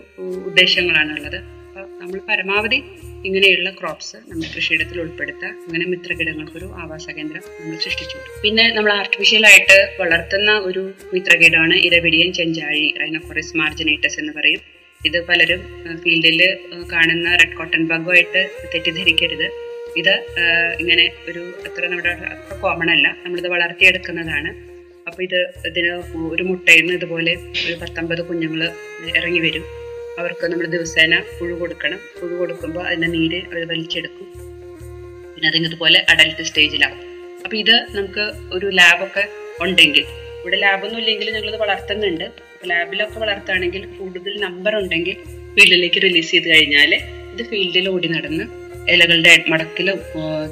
ഉദ്ദേശങ്ങളാണ് 0.50 0.50
ഉദ്ദേശങ്ങളാണുള്ളത്. 0.50 1.40
അപ്പോൾ 1.68 1.86
നമ്മൾ 2.02 2.20
പരമാവധി 2.30 2.80
ഇങ്ങനെയുള്ള 3.28 3.70
ക്രോപ്സ് 3.80 4.18
നമ്മൾ 4.30 4.46
കൃഷിയിടത്തിൽ 4.56 4.98
ഉൾപ്പെടുത്തുക 5.04 5.52
അങ്ങനെ 5.66 5.86
മിത്രകീടങ്ങൾക്കൊരു 5.94 6.68
ആവാസ 6.84 7.06
കേന്ദ്രം 7.18 7.44
നമ്മൾ 7.60 7.78
സൃഷ്ടിച്ചു 7.86 8.18
പിന്നെ 8.44 8.66
നമ്മൾ 8.78 8.92
ആർട്ടിഫിഷ്യലായിട്ട് 9.00 9.78
വളർത്തുന്ന 10.02 10.52
ഒരു 10.70 10.84
മിത്രകീടമാണ് 11.14 11.78
ഇരപിടിയൻ 11.90 12.32
ചെഞ്ചാഴി 12.40 12.86
റൈനോഫോറിസ് 13.04 13.58
മാർജിനേറ്റസ് 13.62 14.20
എന്ന് 14.24 14.36
പറയും. 14.40 14.62
ഇത് 15.08 15.18
പലരും 15.28 15.62
ഫീൽഡിൽ 16.04 16.42
കാണുന്ന 16.94 17.28
റെഡ് 17.42 17.56
കോട്ടൺ 17.58 17.82
ബഗുമായിട്ട് 17.92 18.42
തെറ്റിദ്ധരിക്കരുത്. 18.72 19.46
ഇത് 20.00 20.14
ഇങ്ങനെ 20.82 21.06
ഒരു 21.30 21.42
അത്ര 21.68 21.84
നമ്മുടെ 21.92 22.10
അത്ര 22.16 22.56
കോമൺ 22.64 22.90
അല്ല. 22.96 23.08
നമ്മളിത് 23.24 23.48
വളർത്തിയെടുക്കുന്നതാണ്. 23.54 24.50
അപ്പോൾ 25.08 25.22
ഇത് 25.28 25.40
ഇതിന് 25.70 25.92
ഒരു 26.34 26.44
മുട്ടയിൽ 26.50 26.82
നിന്ന് 26.82 26.98
ഇതുപോലെ 27.00 27.34
ഒരു 27.66 27.76
പത്തൊമ്പത് 27.84 28.22
കുഞ്ഞുങ്ങൾ 28.30 28.64
ഇറങ്ങി 29.20 29.42
വരും. 29.46 29.66
അവർക്ക് 30.20 30.46
നമ്മൾ 30.52 30.68
ദിവസേന 30.76 31.22
പുഴു 31.38 31.56
കൊടുക്കണം. 31.62 32.00
പുഴു 32.20 32.36
കൊടുക്കുമ്പോൾ 32.42 32.84
അതിന്റെ 32.90 33.10
നീര് 33.16 33.40
അവർ 33.52 33.64
വലിച്ചെടുക്കും. 33.72 34.28
പിന്നെ 35.34 35.48
അതിന് 35.52 35.66
ഇതുപോലെ 35.72 36.00
അഡൽട്ട് 36.12 36.46
സ്റ്റേജിലാവും 36.50 37.02
അപ്പോൾ 37.46 37.58
ഇത് 37.64 37.76
നമുക്ക് 37.98 38.26
ഒരു 38.56 38.68
ലാബൊക്കെ 38.80 39.26
ഉണ്ടെങ്കിൽ. 39.66 40.06
ഇവിടെ 40.42 40.58
ലാബൊന്നും 40.66 41.00
ഇല്ലെങ്കിൽ 41.02 41.28
ഞങ്ങളിത് 41.38 41.60
വളർത്തുന്നുണ്ട്. 41.66 42.28
ലാബിലൊക്കെ 42.68 43.20
വളർത്തുകയാണെങ്കിൽ 43.20 43.86
കൂടുതൽ 43.98 44.34
നമ്പർ 44.46 44.74
ഉണ്ടെങ്കിൽ 44.76 45.16
ഫീൽഡിലേക്ക് 45.56 46.02
റിലീസ് 46.02 46.32
ചെയ്ത് 46.32 46.48
കഴിഞ്ഞാൽ 46.50 46.92
ഇത് 47.34 47.44
ഫീൽഡിൽ 47.50 47.90
ഓടി 47.90 48.08
നടന്ന് 48.08 48.46
ഇലകളുടെ 48.94 49.34
മടക്കിലും 49.52 49.98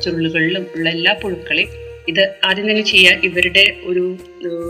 ചുരുളുകളിലും 0.04 0.68
ഉള്ള 0.76 0.88
എല്ലാ 0.90 1.14
പുഴുക്കളെയും 1.22 1.72
ഇത് 2.08 2.22
ആദ്യം 2.44 2.70
തന്നെ 2.70 2.82
ചെയ്യുക. 2.82 3.26
ഇവരുടെ 3.28 3.64
ഒരു 3.84 4.04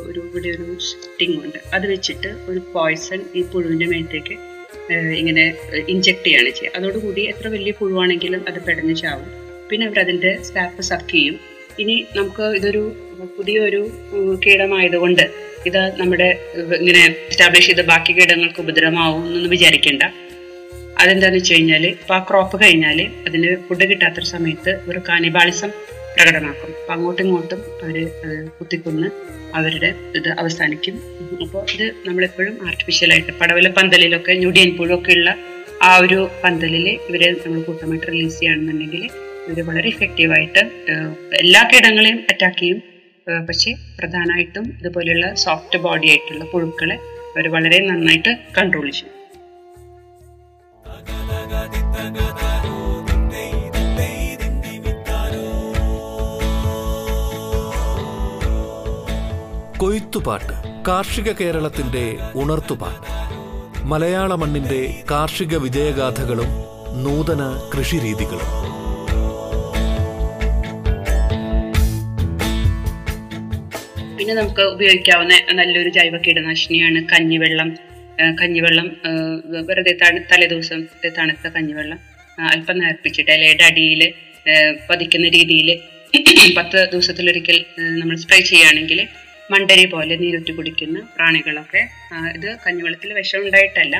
ഒരു 0.10 0.20
ഇവിടെ 0.28 0.50
ഒരു 0.50 0.76
സ്റ്റിങ് 0.80 1.38
ഉണ്ട്. 1.46 1.60
അത് 1.74 1.86
വെച്ചിട്ട് 1.92 2.30
ഒരു 2.50 2.62
പോയ്സൺ 2.74 3.20
ഈ 3.36 3.42
പുഴുവിന്റെ 3.52 3.86
മേത്തേക്ക് 3.86 4.36
ഇങ്ങനെ 5.20 5.44
ഇഞ്ചെക്ട് 5.94 6.26
ചെയ്യാണ് 6.28 6.50
ചെയ്യുക. 6.50 6.78
അതോടുകൂടി 6.78 7.22
എത്ര 7.22 7.48
വലിയ 7.48 7.74
പുഴുവാണെങ്കിലും 7.80 8.42
അത് 8.50 8.60
പെടഞ്ഞ് 8.68 8.96
ചാവും. 8.96 9.28
പിന്നെ 9.70 9.86
അവർ 9.88 10.00
അതിന്റെ 10.00 10.32
സ്റ്റാപ്പ് 10.48 10.82
സക്ക് 10.82 11.12
ചെയ്യും. 11.12 11.40
ഇനി 11.80 12.06
നമുക്ക് 12.16 12.44
ഇതൊരു 12.60 12.84
പുതിയൊരു 13.38 13.82
കീടമായതുകൊണ്ട് 14.46 15.47
ഇത് 15.70 15.82
നമ്മുടെ 16.00 16.30
ഇങ്ങനെ 16.80 17.02
എസ്റ്റാബ്ലിഷ് 17.32 17.68
ചെയ്ത് 17.70 17.84
ബാക്കി 17.92 18.12
കീടങ്ങൾക്ക് 18.14 18.62
ഉപദ്രവമാവും 18.66 19.22
എന്നൊന്നും 19.28 19.52
വിചാരിക്കേണ്ട. 19.56 20.04
അതെന്താണെന്ന് 21.02 21.40
വെച്ച് 21.40 21.54
കഴിഞ്ഞാൽ 21.54 21.84
ഇപ്പം 21.88 22.16
ആ 22.16 22.20
ക്രോപ്പ് 22.30 22.56
കഴിഞ്ഞാൽ 22.64 23.00
അതിന് 23.28 23.50
ഫുഡ് 23.66 23.86
കിട്ടാത്തൊരു 23.90 24.26
സമയത്ത് 24.26 24.72
ഒരു 24.90 25.00
കാനിബാളിസം 25.10 25.72
പ്രകടമാക്കും. 26.16 26.70
അപ്പം 26.80 26.94
അങ്ങോട്ടും 26.94 27.24
ഇങ്ങോട്ടും 27.26 27.60
അവർ 27.84 27.98
കുത്തിക്കൊന്ന് 28.58 29.08
അവരുടെ 29.56 29.90
ഇത് 30.20 30.30
അവസാനിക്കും. 30.42 30.96
അപ്പോൾ 31.44 31.62
ഇത് 31.76 31.86
നമ്മളെപ്പോഴും 32.08 32.56
ആർട്ടിഫിഷ്യലായിട്ട് 32.68 33.34
പടവല 33.42 33.68
പന്തലിലൊക്കെ 33.78 34.34
ഞൊടിയൻ 34.44 34.72
പുഴൊക്കെ 34.78 35.14
ഉള്ള 35.20 35.30
ആ 35.88 35.92
ഒരു 36.04 36.20
പന്തലിൽ 36.44 36.86
ഇവരെ 37.10 37.28
നമ്മൾ 37.46 37.60
കൂട്ടമായിട്ട് 37.62 38.08
റിലീസ് 38.08 38.38
ചെയ്യുകയാണെന്നുണ്ടെങ്കിൽ 38.40 39.04
ഇവർ 39.48 39.60
വളരെ 39.70 39.88
ഇഫക്റ്റീവായിട്ട് 39.94 40.62
എല്ലാ 41.44 41.62
കീടങ്ങളെയും 41.74 42.20
അറ്റാക്ക് 42.32 42.60
ചെയ്യും. 42.60 42.80
പക്ഷേ 43.28 43.74
പ്രധാനമായിട്ടും 44.00 44.66
ഇതുപോലെയുള്ള 44.80 45.36
സോഫ്റ്റ് 45.36 45.80
ബോഡി 45.80 46.08
ആയിട്ടുള്ള 46.08 46.44
പുഴുക്കളെ 46.46 46.96
അവർ 46.96 47.52
വളരെ 47.52 47.88
നന്നായിട്ട് 47.88 48.38
കൺട്രോൾ 48.58 48.90
ചെയ്യും. 48.90 49.18
കൊയ്ത്തു 59.78 60.20
കൊയ്ത്തുപാട്ട് 60.20 60.86
കാർഷിക 60.88 61.32
കേരളത്തിന്റെ 61.32 62.18
ഉണർത്തുപാട്ട്. 62.36 63.18
മലയാള 63.84 64.36
മണ്ണിന്റെ 64.36 65.04
കാർഷിക 65.12 65.58
വിജയഗാഥകളും 65.58 66.50
നൂതന 67.04 67.72
കൃഷിരീതികളും. 67.78 68.68
പിന്നെ 74.28 74.40
നമുക്ക് 74.40 74.64
ഉപയോഗിക്കാവുന്ന 74.72 75.34
നല്ലൊരു 75.58 75.90
ജൈവ 75.98 76.16
കീടനാശിനിയാണ് 76.24 77.00
കഞ്ഞിവെള്ളം. 77.12 77.70
കഞ്ഞിവെള്ളം 78.40 78.88
വെറുതെ 79.68 79.94
തണു 80.02 80.20
തലേദിവസം 80.32 80.80
തണുത്ത 81.18 81.52
കഞ്ഞിവെള്ളം 81.54 82.00
അല്പം 82.50 82.78
നേർപ്പിച്ചിട്ട് 82.82 83.32
ഇലയുടെ 83.36 83.66
അടിയിൽ 83.70 84.02
പതിക്കുന്ന 84.90 85.30
രീതിയിൽ 85.38 85.70
പത്ത് 86.58 86.80
ദിവസത്തിലൊരിക്കൽ 86.92 87.58
നമ്മൾ 88.02 88.16
സ്പ്രേ 88.24 88.40
ചെയ്യുകയാണെങ്കിൽ 88.42 89.00
മണ്ടരി 89.54 89.86
പോലെ 89.96 90.18
നീരുറ്റി 90.24 90.56
കുടിക്കുന്ന 90.60 91.06
പ്രാണികളൊക്കെ 91.16 91.84
ഇത് 92.38 92.50
കഞ്ഞിവെള്ളത്തിൽ 92.66 93.14
വിഷം 93.20 93.42
ഉണ്ടായിട്ടല്ല. 93.46 93.96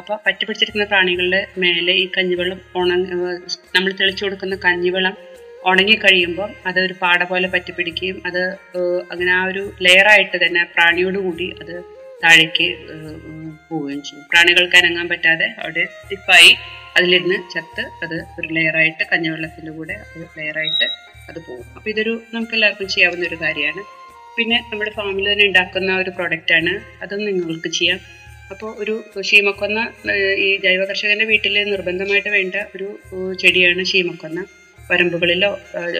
അപ്പൊ 0.00 0.12
പറ്റി 0.26 0.44
പിടിച്ചിരിക്കുന്ന 0.44 0.86
പ്രാണികളുടെ 0.94 1.42
മേലെ 1.64 1.96
ഈ 2.04 2.06
കഞ്ഞിവെള്ളം 2.18 2.60
ഉണങ്ങ 2.80 3.12
നമ്മൾ 3.76 3.90
തെളിച്ചു 4.00 4.24
കൊടുക്കുന്ന 4.24 4.58
കഞ്ഞിവെള്ളം 4.66 5.16
ഉണങ്ങി 5.70 5.96
കഴിയുമ്പോൾ 6.04 6.50
അത് 6.68 6.78
ഒരു 6.86 6.94
പാട 7.02 7.20
പോലെ 7.30 7.48
പറ്റിപ്പിടിക്കുകയും 7.54 8.16
അത് 8.28 8.42
അങ്ങനെ 9.12 9.30
ആ 9.38 9.42
ഒരു 9.50 9.62
ലെയറായിട്ട് 9.86 10.36
തന്നെ 10.44 10.62
പ്രാണിയോട് 10.74 11.18
കൂടി 11.26 11.48
അത് 11.62 11.74
താഴേക്ക് 12.22 12.66
പോവുകയും 13.68 14.00
ചെയ്യും. 14.06 14.24
പ്രാണികൾക്ക് 14.32 14.76
അനങ്ങാൻ 14.80 15.06
പറ്റാതെ 15.12 15.48
അവിടെ 15.62 15.84
സ്റ്റിഫായി 15.96 16.52
അതിലിരുന്ന് 16.96 17.38
ചത്ത് 17.54 17.84
അത് 18.04 18.16
ഒരു 18.38 18.48
ലെയറായിട്ട് 18.56 19.04
കഞ്ഞവെള്ളത്തിന്റെ 19.12 19.72
കൂടെ 19.78 19.94
ഒരു 20.14 20.24
ലെയറായിട്ട് 20.38 20.86
അത് 21.30 21.38
പോകും. 21.46 21.66
അപ്പോൾ 21.76 21.90
ഇതൊരു 21.92 22.12
നമുക്ക് 22.34 22.54
എല്ലാവർക്കും 22.58 22.88
ചെയ്യാവുന്ന 22.94 23.24
ഒരു 23.30 23.38
കാര്യമാണ്. 23.44 23.82
പിന്നെ 24.36 24.58
നമ്മുടെ 24.70 24.92
ഫാമിൽ 24.98 25.26
തന്നെ 25.32 25.44
ഉണ്ടാക്കുന്ന 25.50 25.90
ഒരു 26.02 26.10
പ്രൊഡക്റ്റാണ് 26.16 26.72
അതും 27.04 27.22
നിങ്ങൾക്ക് 27.28 27.70
ചെയ്യാം. 27.78 28.00
അപ്പോൾ 28.52 28.70
ഒരു 28.82 28.94
ശീമക്കൊന്ന 29.30 29.80
ഈ 30.46 30.48
ജൈവ 30.64 30.82
കർഷകന്റെ 30.90 31.26
വീട്ടിൽ 31.32 31.56
നിർബന്ധമായിട്ട് 31.74 32.30
വേണ്ട 32.38 32.56
ഒരു 32.76 32.88
ചെടിയാണ് 33.42 33.84
ശീമക്കൊന്ന. 33.92 34.40
വരമ്പുകളിലോ 34.90 35.50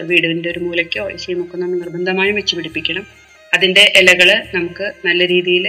വീടിന്റെ 0.09 0.49
ഒരു 0.51 0.59
മൂലയ്ക്കോ 0.59 1.03
ശീമൊക്കെ 1.23 1.57
നമ്മൾ 1.57 1.77
നിർബന്ധമായും 1.83 2.35
വെച്ച് 2.35 2.55
പിടിപ്പിക്കണം. 2.55 3.05
അതിന്റെ 3.55 3.83
ഇലകൾ 3.99 4.29
നമുക്ക് 4.55 4.85
നല്ല 5.05 5.21
രീതിയിൽ 5.27 5.65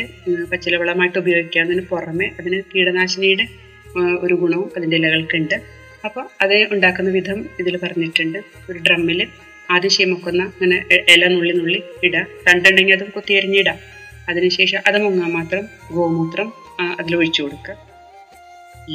പച്ചിലവളമായിട്ട് 0.52 1.18
ഉപയോഗിക്കാവുന്നതിന് 1.18 1.84
പുറമെ 1.90 2.26
അതിന് 2.38 2.58
കീടനാശിനിയുടെ 2.70 3.44
ഒരു 4.24 4.34
ഗുണവും 4.34 4.70
അതിന്റെ 4.76 4.96
ഇലകൾക്കുണ്ട്. 4.96 5.54
അപ്പോൾ 6.06 6.24
അത് 6.42 6.56
ഉണ്ടാക്കുന്ന 6.74 7.10
വിധം 7.10 7.38
ഇതിൽ 7.60 7.76
പറഞ്ഞിട്ടുണ്ട്. 7.84 8.38
ഒരു 8.70 8.78
ഡ്രമ്മിൽ 8.86 9.20
ആദ്യം 9.70 9.92
ശീമൊക്കുന്ന 9.96 10.42
അങ്ങനെ 10.42 10.76
ഇല 11.14 11.22
നുള്ളി 11.34 11.52
നുള്ളി 11.58 11.80
ഇടാം. 12.06 12.26
തണ്ടുണ്ടെങ്കിൽ 12.46 12.94
അതും 12.96 13.10
കുത്തിയരിഞ്ഞിടാം 13.16 13.78
അതിനുശേഷം 14.30 14.80
അത് 14.86 14.98
മുങ്ങാൻ 15.04 15.30
മാത്രം 15.38 15.64
ഗോമൂത്രം 15.96 16.48
അതിൽ 17.00 17.16
ഒഴിച്ചു 17.16 17.40
കൊടുക്കുക. 17.42 17.74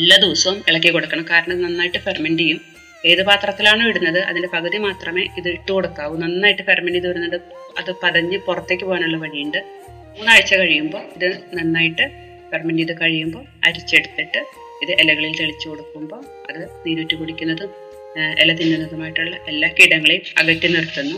എല്ലാ 0.02 0.18
ദിവസവും 0.26 0.58
ഇളക്കി 0.70 0.90
കൊടുക്കണം. 0.90 1.26
കാരണം 1.32 1.58
നന്നായിട്ട് 1.62 1.98
ഫെർമെന്റ് 1.98 2.42
ചെയ്യും. 2.44 2.62
ഏത് 3.12 3.22
പാത്രത്തിലാണോ 3.30 3.84
ഇടുന്നത് 3.92 4.20
അതിന്റെ 4.30 4.50
പകുതി 4.56 4.78
മാത്രമേ 4.88 5.24
ഇത് 5.40 5.50
ഇട്ട് 5.58 5.72
കൊടുക്കാവൂ. 5.76 6.14
നന്നായിട്ട് 6.24 6.64
ഫെർമെന്റ് 6.70 6.98
ചെയ്ത് 6.98 7.08
വരുന്നത് 7.12 7.38
അത് 7.80 7.92
പതഞ്ഞ് 8.04 8.38
പുറത്തേക്ക് 8.48 8.86
പോകാനുള്ള 8.90 9.18
വഴിയുണ്ട്. 9.24 9.60
മൂന്നാഴ്ച 10.18 10.54
കഴിയുമ്പോൾ 10.62 11.04
ഇത് 11.18 11.30
നന്നായിട്ട് 11.58 12.06
ഫെർമെന്റ് 12.52 12.82
ചെയ്ത് 12.82 12.94
കഴിയുമ്പോൾ 13.02 13.44
അരിച്ചെടുത്തിട്ട് 13.68 14.40
ഇത് 14.84 14.92
ഇലകളിൽ 15.02 15.34
തെളിച്ചു 15.42 15.68
കൊടുക്കുമ്പോൾ 15.70 16.22
അത് 16.50 16.62
നീരൂറ്റി 16.86 17.16
കുടിക്കുന്നതും 17.22 17.70
ഇല 18.42 18.50
തിന്നുന്നതുമായിട്ടുള്ള 18.60 19.36
എല്ലാ 19.52 19.68
കീടങ്ങളെയും 19.78 20.24
അകറ്റി 20.42 20.68
നിർത്തുന്നു. 20.76 21.18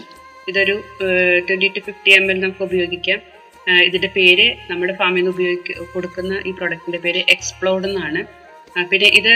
ഇതൊരു 0.50 0.76
twenty 1.48 1.68
to 1.76 1.82
fifty 1.88 2.12
M 2.18 2.26
L 2.32 2.38
നമുക്ക് 2.44 2.64
ഉപയോഗിക്കാം. 2.68 3.20
ഇതിന്റെ 3.88 4.10
പേര് 4.18 4.46
നമ്മുടെ 4.70 4.94
ഫാമിൽ 5.02 5.20
നിന്ന് 5.20 5.32
ഉപയോഗിക്ക 5.36 5.86
കൊടുക്കുന്ന 5.94 6.34
ഈ 6.50 6.52
പ്രൊഡക്റ്റിന്റെ 6.58 7.00
പേര് 7.06 7.22
എക്സ്പ്ലോഡ് 7.36 7.88
എന്നാണ്. 7.90 8.22
പിന്നെ 8.76 9.10
ഇത് 9.20 9.34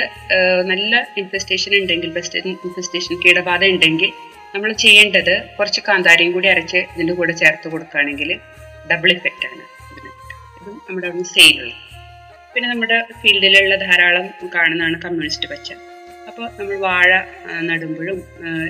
നല്ല 0.72 0.94
ഇൻഫെസ്റ്റേഷൻ 1.18 1.72
ഉണ്ടെങ്കിൽ 1.82 2.10
ബെസ്റ്റ് 2.18 2.40
ഇൻഫെസ്റ്റേഷൻ 2.68 3.14
കീടബാധ 3.26 3.62
ഉണ്ടെങ്കിൽ 3.74 4.10
നമ്മൾ 4.56 4.70
ചെയ്യേണ്ടത് 4.84 5.34
കുറച്ച് 5.58 5.82
കാന്താരിയും 5.88 6.32
കൂടി 6.36 6.48
അരച്ച് 6.54 6.80
ഇതിന്റെ 6.94 7.14
കൂടെ 7.20 7.34
ചേർത്ത് 7.42 7.68
കൊടുക്കുകയാണെങ്കിൽ 7.74 8.30
ഡബിൾ 8.92 9.12
ഇഫക്റ്റ് 9.16 9.48
ആണ് 9.50 9.64
ഇതും 10.60 10.76
നമ്മുടെ 10.88 11.08
അവിടെ 11.10 11.26
സെയിലുള്ള 11.36 11.74
പിന്നെ 12.54 12.68
നമ്മുടെ 12.70 12.98
ഫീൽഡിലുള്ള 13.22 13.76
ധാരാളം 13.86 14.26
കാണുന്നതാണ് 14.56 14.98
കമ്മ്യൂണിസ്റ്റ് 15.04 15.48
പച്ച. 15.52 15.70
അപ്പോൾ 16.30 16.46
നമ്മൾ 16.60 16.76
വാഴ 16.88 17.10
നടുമ്പോഴും 17.70 18.18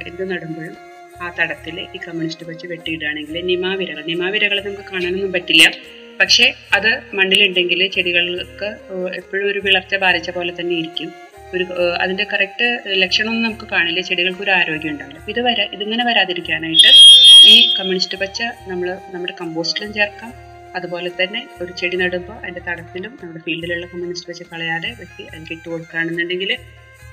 എന്ത് 0.10 0.24
നടുമ്പോഴും 0.32 0.76
ആ 1.24 1.30
തടത്തിൽ 1.40 1.76
ഈ 1.96 2.00
കമ്മ്യൂണിസ്റ്റ് 2.08 2.46
പച്ച 2.50 2.66
വെട്ടിയിടുകയാണെങ്കിൽ 2.72 3.38
നിമാവിരകൾ 3.52 4.04
നിമാവിരകൾ 4.12 4.58
നമുക്ക് 4.68 4.86
കാണാനൊന്നും 4.92 5.32
പറ്റില്ല. 5.38 5.66
പക്ഷേ 6.20 6.46
അത് 6.78 6.90
മണ്ണിലുണ്ടെങ്കിൽ 7.18 7.82
ചെടികൾക്ക് 7.96 8.70
എപ്പോഴും 9.20 9.46
ഒരു 9.52 9.60
വിളർച്ച 9.66 9.96
ബാധിച്ച 10.04 10.30
പോലെ 10.38 10.52
തന്നെ 10.60 10.76
ഇരിക്കും. 10.82 11.10
ഒരു 11.56 11.66
അതിന്റെ 12.04 12.26
കറക്റ്റ് 12.32 12.66
ലക്ഷണമൊന്നും 13.02 13.46
നമുക്ക് 13.46 13.68
കാണില്ല. 13.74 14.02
ചെടികൾക്ക് 14.10 14.44
ഒരു 14.46 14.54
ആരോഗ്യം 14.58 14.92
ഉണ്ടാവില്ല. 14.94 15.22
ഇത് 15.34 15.42
വരാ 15.48 15.64
ഇതിങ്ങനെ 15.76 16.04
വരാതിരിക്കാനായിട്ട് 16.10 16.92
ഈ 17.52 17.56
കമ്മ്യൂണിസ്റ്റ് 17.78 18.18
പച്ച 18.24 18.40
നമ്മൾ 18.72 18.88
നമ്മുടെ 19.14 19.36
കമ്പോസ്റ്റിലും 19.42 19.92
ചേർക്കാം. 19.98 20.32
അതുപോലെ 20.78 21.10
തന്നെ 21.20 21.40
ഒരു 21.62 21.72
ചെടി 21.80 21.98
നടുമ്പോൾ 22.02 22.38
അതിന്റെ 22.42 22.62
തടത്തിലും 22.68 23.14
നമ്മുടെ 23.22 23.42
ഫീൽഡിലുള്ള 23.46 23.86
കമ്മ്യൂണിസ്റ്റ് 23.94 24.30
പച്ച 24.30 24.44
കളയാതെ 24.52 24.90
വെട്ടി 25.00 25.24
അതിൽ 25.32 25.54
ഇട്ട് 25.56 25.68
കൊടുക്കുകയാണെന്നുണ്ടെങ്കിൽ 25.70 26.52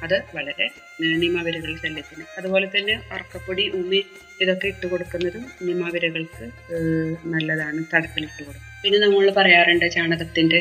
അത് 0.04 0.16
വളരെ 0.36 0.66
ഏഹ്, 1.02 1.16
നിമാവിരകൾ 1.22 1.70
ശല്യത്തിന്. 1.82 2.24
അതുപോലെ 2.38 2.66
തന്നെ 2.74 2.94
അറക്കപ്പൊടി 3.14 3.64
ഉമ്മി 3.78 4.00
ഇതൊക്കെ 4.42 4.66
ഇട്ട് 4.72 4.86
കൊടുക്കുന്നതും 4.92 5.44
നിമാവിരകൾക്ക് 5.68 6.44
നല്ലതാണ്. 7.34 7.80
തടത്തിൽ 7.94 8.24
ഇട്ട് 8.28 8.42
കൊടുക്കും. 8.42 8.72
പിന്നെ 8.86 8.98
നമ്മൾ 9.04 9.28
പറയാറുണ്ട് 9.36 9.84
ചാണകത്തിന്റെ 9.92 10.58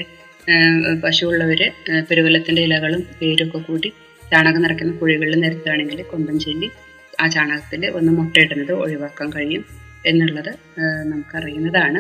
ഏഹ്, 0.47 0.71
പശുവുള്ളവര് 1.03 1.67
പെരുവലത്തിന്റെ 2.07 2.61
ഇലകളും 2.61 3.01
പേരൊക്കെ 3.19 3.59
കൂടി 3.59 3.89
ചാണകം 4.23 4.61
നിറയ്ക്കുന്ന 4.61 4.93
കുഴികളിൽ 4.99 5.35
നിരത്തുകയാണെങ്കിൽ 5.43 5.99
കൊമ്പൻ 6.11 6.35
ചെല്ലി 6.39 6.67
ആ 7.19 7.27
ചാണകത്തിൽ 7.27 7.83
ഒന്ന് 7.97 8.11
മുട്ടയിടുന്നത് 8.17 8.73
ഒഴിവാക്കാൻ 8.77 9.27
കഴിയും 9.35 9.63
എന്നുള്ളത് 10.05 10.49
നമുക്കറിയുന്നതാണ്. 11.11 11.99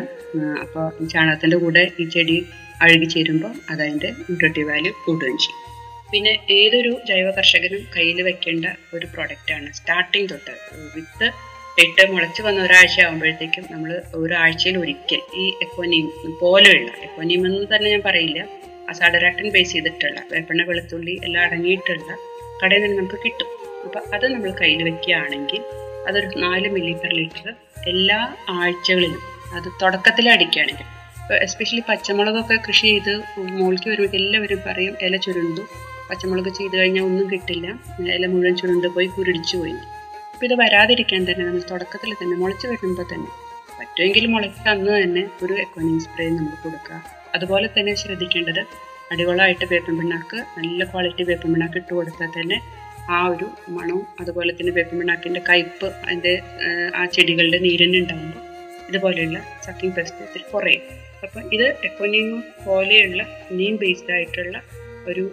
അപ്പോൾ 0.63 0.85
ഈ 0.99 1.07
ചാണകത്തിന്റെ 1.13 1.57
കൂടെ 1.57 1.83
ഈ 1.99 2.05
ചെടി 2.09 2.37
അഴുകി 2.81 3.07
ചേരുമ്പോൾ 3.13 3.53
അതതിന്റെ 3.69 4.09
ന്യൂട്രിറ്റീവ് 4.19 4.67
വാല്യൂ 4.71 4.93
കൂടുകയും 5.05 5.39
ചെയ്യും. 5.39 5.61
പിന്നെ 6.11 6.33
ഏതൊരു 6.57 6.93
ജൈവ 7.07 7.27
കർഷകനും 7.37 7.83
കയ്യിൽ 7.95 8.19
വെക്കേണ്ട 8.27 8.65
ഒരു 8.93 9.07
പ്രോഡക്റ്റാണ് 9.13 9.69
സ്റ്റാർട്ടിങ് 9.73 10.29
തൊട്ട് 10.31 10.55
വിത്ത് 10.95 11.29
ഇട്ട് 11.77 12.03
മുളച്ച് 12.11 12.41
വന്ന 12.41 12.59
ഒരാഴ്ച 12.61 13.01
ആകുമ്പോഴത്തേക്കും 13.01 13.63
നമ്മൾ 13.71 13.89
ഒരാഴ്ചയിൽ 14.15 14.77
ഒരിക്കൽ 14.77 15.21
ഈ 15.35 15.45
എക്കോനീം 15.61 16.05
പോലെയുള്ള 16.39 16.91
എക്കോനീം 17.03 17.41
എന്ന് 17.47 17.67
തന്നെ 17.75 17.89
ഞാൻ 17.91 18.01
പറയില്ല 18.05 18.39
അസാഡരാക്ടൻ 18.89 19.47
ബേസ് 19.49 19.73
ചെയ്തിട്ടുള്ള 19.73 20.19
വേപ്പെണ്ണ 20.31 20.63
വെളുത്തുള്ളി 20.63 21.19
എല്ലാം 21.23 21.43
അടങ്ങിയിട്ടുള്ള 21.43 22.09
കടയിൽ 22.63 22.81
നിന്ന് 22.81 22.97
നമുക്ക് 22.97 23.17
കിട്ടും. 23.25 23.49
അപ്പോൾ 23.85 24.01
അത് 24.15 24.25
നമ്മൾ 24.33 24.51
കയ്യിൽ 24.51 24.83
വെക്കുകയാണെങ്കിൽ 24.83 25.61
അതൊരു 26.07 26.27
നാല് 26.39 26.67
മില്ലി 26.69 26.93
പെർ 26.93 27.13
ലിറ്റർ 27.13 27.47
എല്ലാ 27.87 28.19
ആഴ്ചകളിലും 28.49 29.21
അത് 29.55 29.67
തുടക്കത്തിൽ 29.81 30.29
അടിക്കുകയാണെങ്കിൽ 30.29 30.87
എസ്പെഷ്യലി 31.41 31.83
പച്ചമുളകൊക്കെ 31.89 32.55
കൃഷി 32.67 32.87
ചെയ്ത് 32.87 33.13
മുകളിലേക്ക് 33.51 33.89
വരുമ്പോൾ 33.89 34.15
എല്ലാവരും 34.15 34.61
പറയും 34.67 34.95
ഇല 35.01 35.17
ചുരുണ്ടു 35.17 35.63
പച്ചമുളക് 36.09 36.49
ചെയ്ത് 36.49 36.75
കഴിഞ്ഞാൽ 36.79 37.03
ഒന്നും 37.03 37.27
കിട്ടില്ല 37.31 37.67
ഇല 38.15 38.25
മുഴുവൻ 38.27 38.55
ചുരുണ്ട് 38.55 38.87
പോയി 38.87 39.07
കുരുടിച്ചു 39.07 39.57
പോയി. 39.57 39.77
അപ്പോൾ 40.35 40.45
ഇത് 40.45 40.53
വരാതിരിക്കാൻ 40.53 41.21
തന്നെ 41.27 41.45
നമ്മൾ 41.45 41.61
തുടക്കത്തിൽ 41.71 42.13
തന്നെ 42.13 42.35
മുളച്ച് 42.37 42.67
വരുമ്പോൾ 42.67 43.05
തന്നെ. 43.13 43.29
പറ്റുമെങ്കിൽ 43.79 44.25
മുളയ്ക്ക് 44.27 44.69
അന്ന് 44.69 45.03
തന്നെ 45.03 45.29
ഒരു 45.43 45.53
എക്വനിങ് 45.53 45.99
സ്പ്രേ 45.99 46.29
നമ്മൾ 46.29 46.55
കൊടുക്കുക 46.63 46.97
അതുപോലെ 47.33 47.69
തന്നെ 47.77 47.95
ശ്രദ്ധിക്കേണ്ടത് 47.95 48.59
അടിവളമായിട്ട് 49.11 49.65
വേപ്പൻ 49.65 49.97
പിണ്ണാക്ക് 49.99 50.37
നല്ല 50.57 50.83
ക്വാളിറ്റി 50.83 51.23
വേപ്പൻ 51.23 51.53
പിണ്ണാക്ക് 51.53 51.77
ഇട്ട് 51.77 51.93
കൊടുത്താൽ 51.93 52.29
തന്നെ 52.41 52.57
ആ 53.09 53.27
ഒരു 53.27 53.47
മണവും 53.69 54.05
അതുപോലെ 54.19 54.53
തന്നെ 54.53 54.71
വേപ്പൻ 54.71 54.99
പിണ്ണാക്കിന്റെ 54.99 55.39
കയ്പ്പ് 55.49 55.85
അതിന്റെ 55.85 56.33
ആ 56.95 57.05
ചെടികളുടെ 57.05 57.57
നീരന്നെ 57.57 57.99
ഉണ്ടാകുമ്പോൾ 57.99 58.41
ഇതുപോലെയുള്ള 58.89 59.39
സക്കിംഗ് 59.61 59.95
പെസ്റ്റ് 59.95 60.41
കുറയും. 60.51 60.83
അപ്പം 61.23 61.53
ഇത് 61.53 61.67
എക്കോനീം 61.83 62.43
പോലെയുള്ള 62.65 63.23
നീം 63.51 63.75
ബേസ്ഡ് 63.75 64.11
ആയിട്ടുള്ള 64.11 64.57
ഒരു 65.05 65.23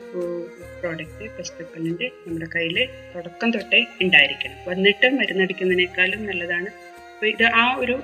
പ്രോഡക്റ്റ് 0.82 1.24
റിപ്പല്ലന്റ് 1.60 2.06
നമ്മുടെ 2.24 2.48
കയ്യിൽ 2.54 2.78
തുടക്കം 3.14 3.48
തൊട്ടേ 3.56 3.80
ഉണ്ടായിരിക്കണം. 4.04 4.58
വന്നിട്ട് 4.68 5.06
മരുന്നടിക്കുന്നതിനേക്കാളും 5.18 6.20
നല്ലതാണ്. 6.30 6.70
അപ്പോൾ 7.14 7.28
ഇത് 7.34 7.46
ആ 7.62 7.64
ഒരു 7.82 7.96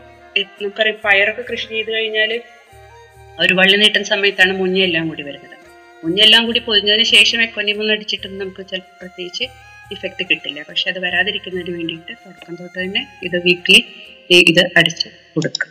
നമുക്കറിയാം 0.62 0.98
പയറൊക്കെ 1.04 1.44
കൃഷി 1.50 1.68
ചെയ്ത് 1.74 1.90
കഴിഞ്ഞാൽ 1.94 2.32
ഒരു 3.44 3.54
വള്ളി 3.58 3.76
നീട്ടുന്ന 3.82 4.06
സമയത്താണ് 4.14 4.52
മുഞ്ഞെല്ലാം 4.60 5.04
കൂടി 5.10 5.22
വരുന്നത്. 5.28 5.56
മുഞ്ഞെല്ലാം 6.02 6.42
കൂടി 6.48 6.60
പൊതിഞ്ഞതിന് 6.66 7.06
ശേഷം 7.14 7.40
എക്കോനീം 7.46 7.80
ഒന്ന് 7.82 7.92
അടിച്ചിട്ടൊന്നും 7.96 8.40
നമുക്ക് 8.42 8.62
ചിലപ്പോൾ 8.70 8.96
പ്രത്യേകിച്ച് 9.00 9.44
ഇഫക്റ്റ് 9.94 10.24
കിട്ടില്ല. 10.30 10.58
പക്ഷെ 10.68 10.86
അത് 10.92 10.98
വരാതിരിക്കുന്നതിന് 11.06 11.74
വേണ്ടിയിട്ട് 11.78 12.12
തുടക്കം 12.24 12.54
തൊട്ട് 12.60 12.78
തന്നെ 12.82 13.02
ഇത് 13.28 13.36
വീക്ക്ലി 13.46 13.80
ഇത് 14.52 14.62
അടിച്ച് 14.78 15.08
കൊടുക്കും 15.34 15.70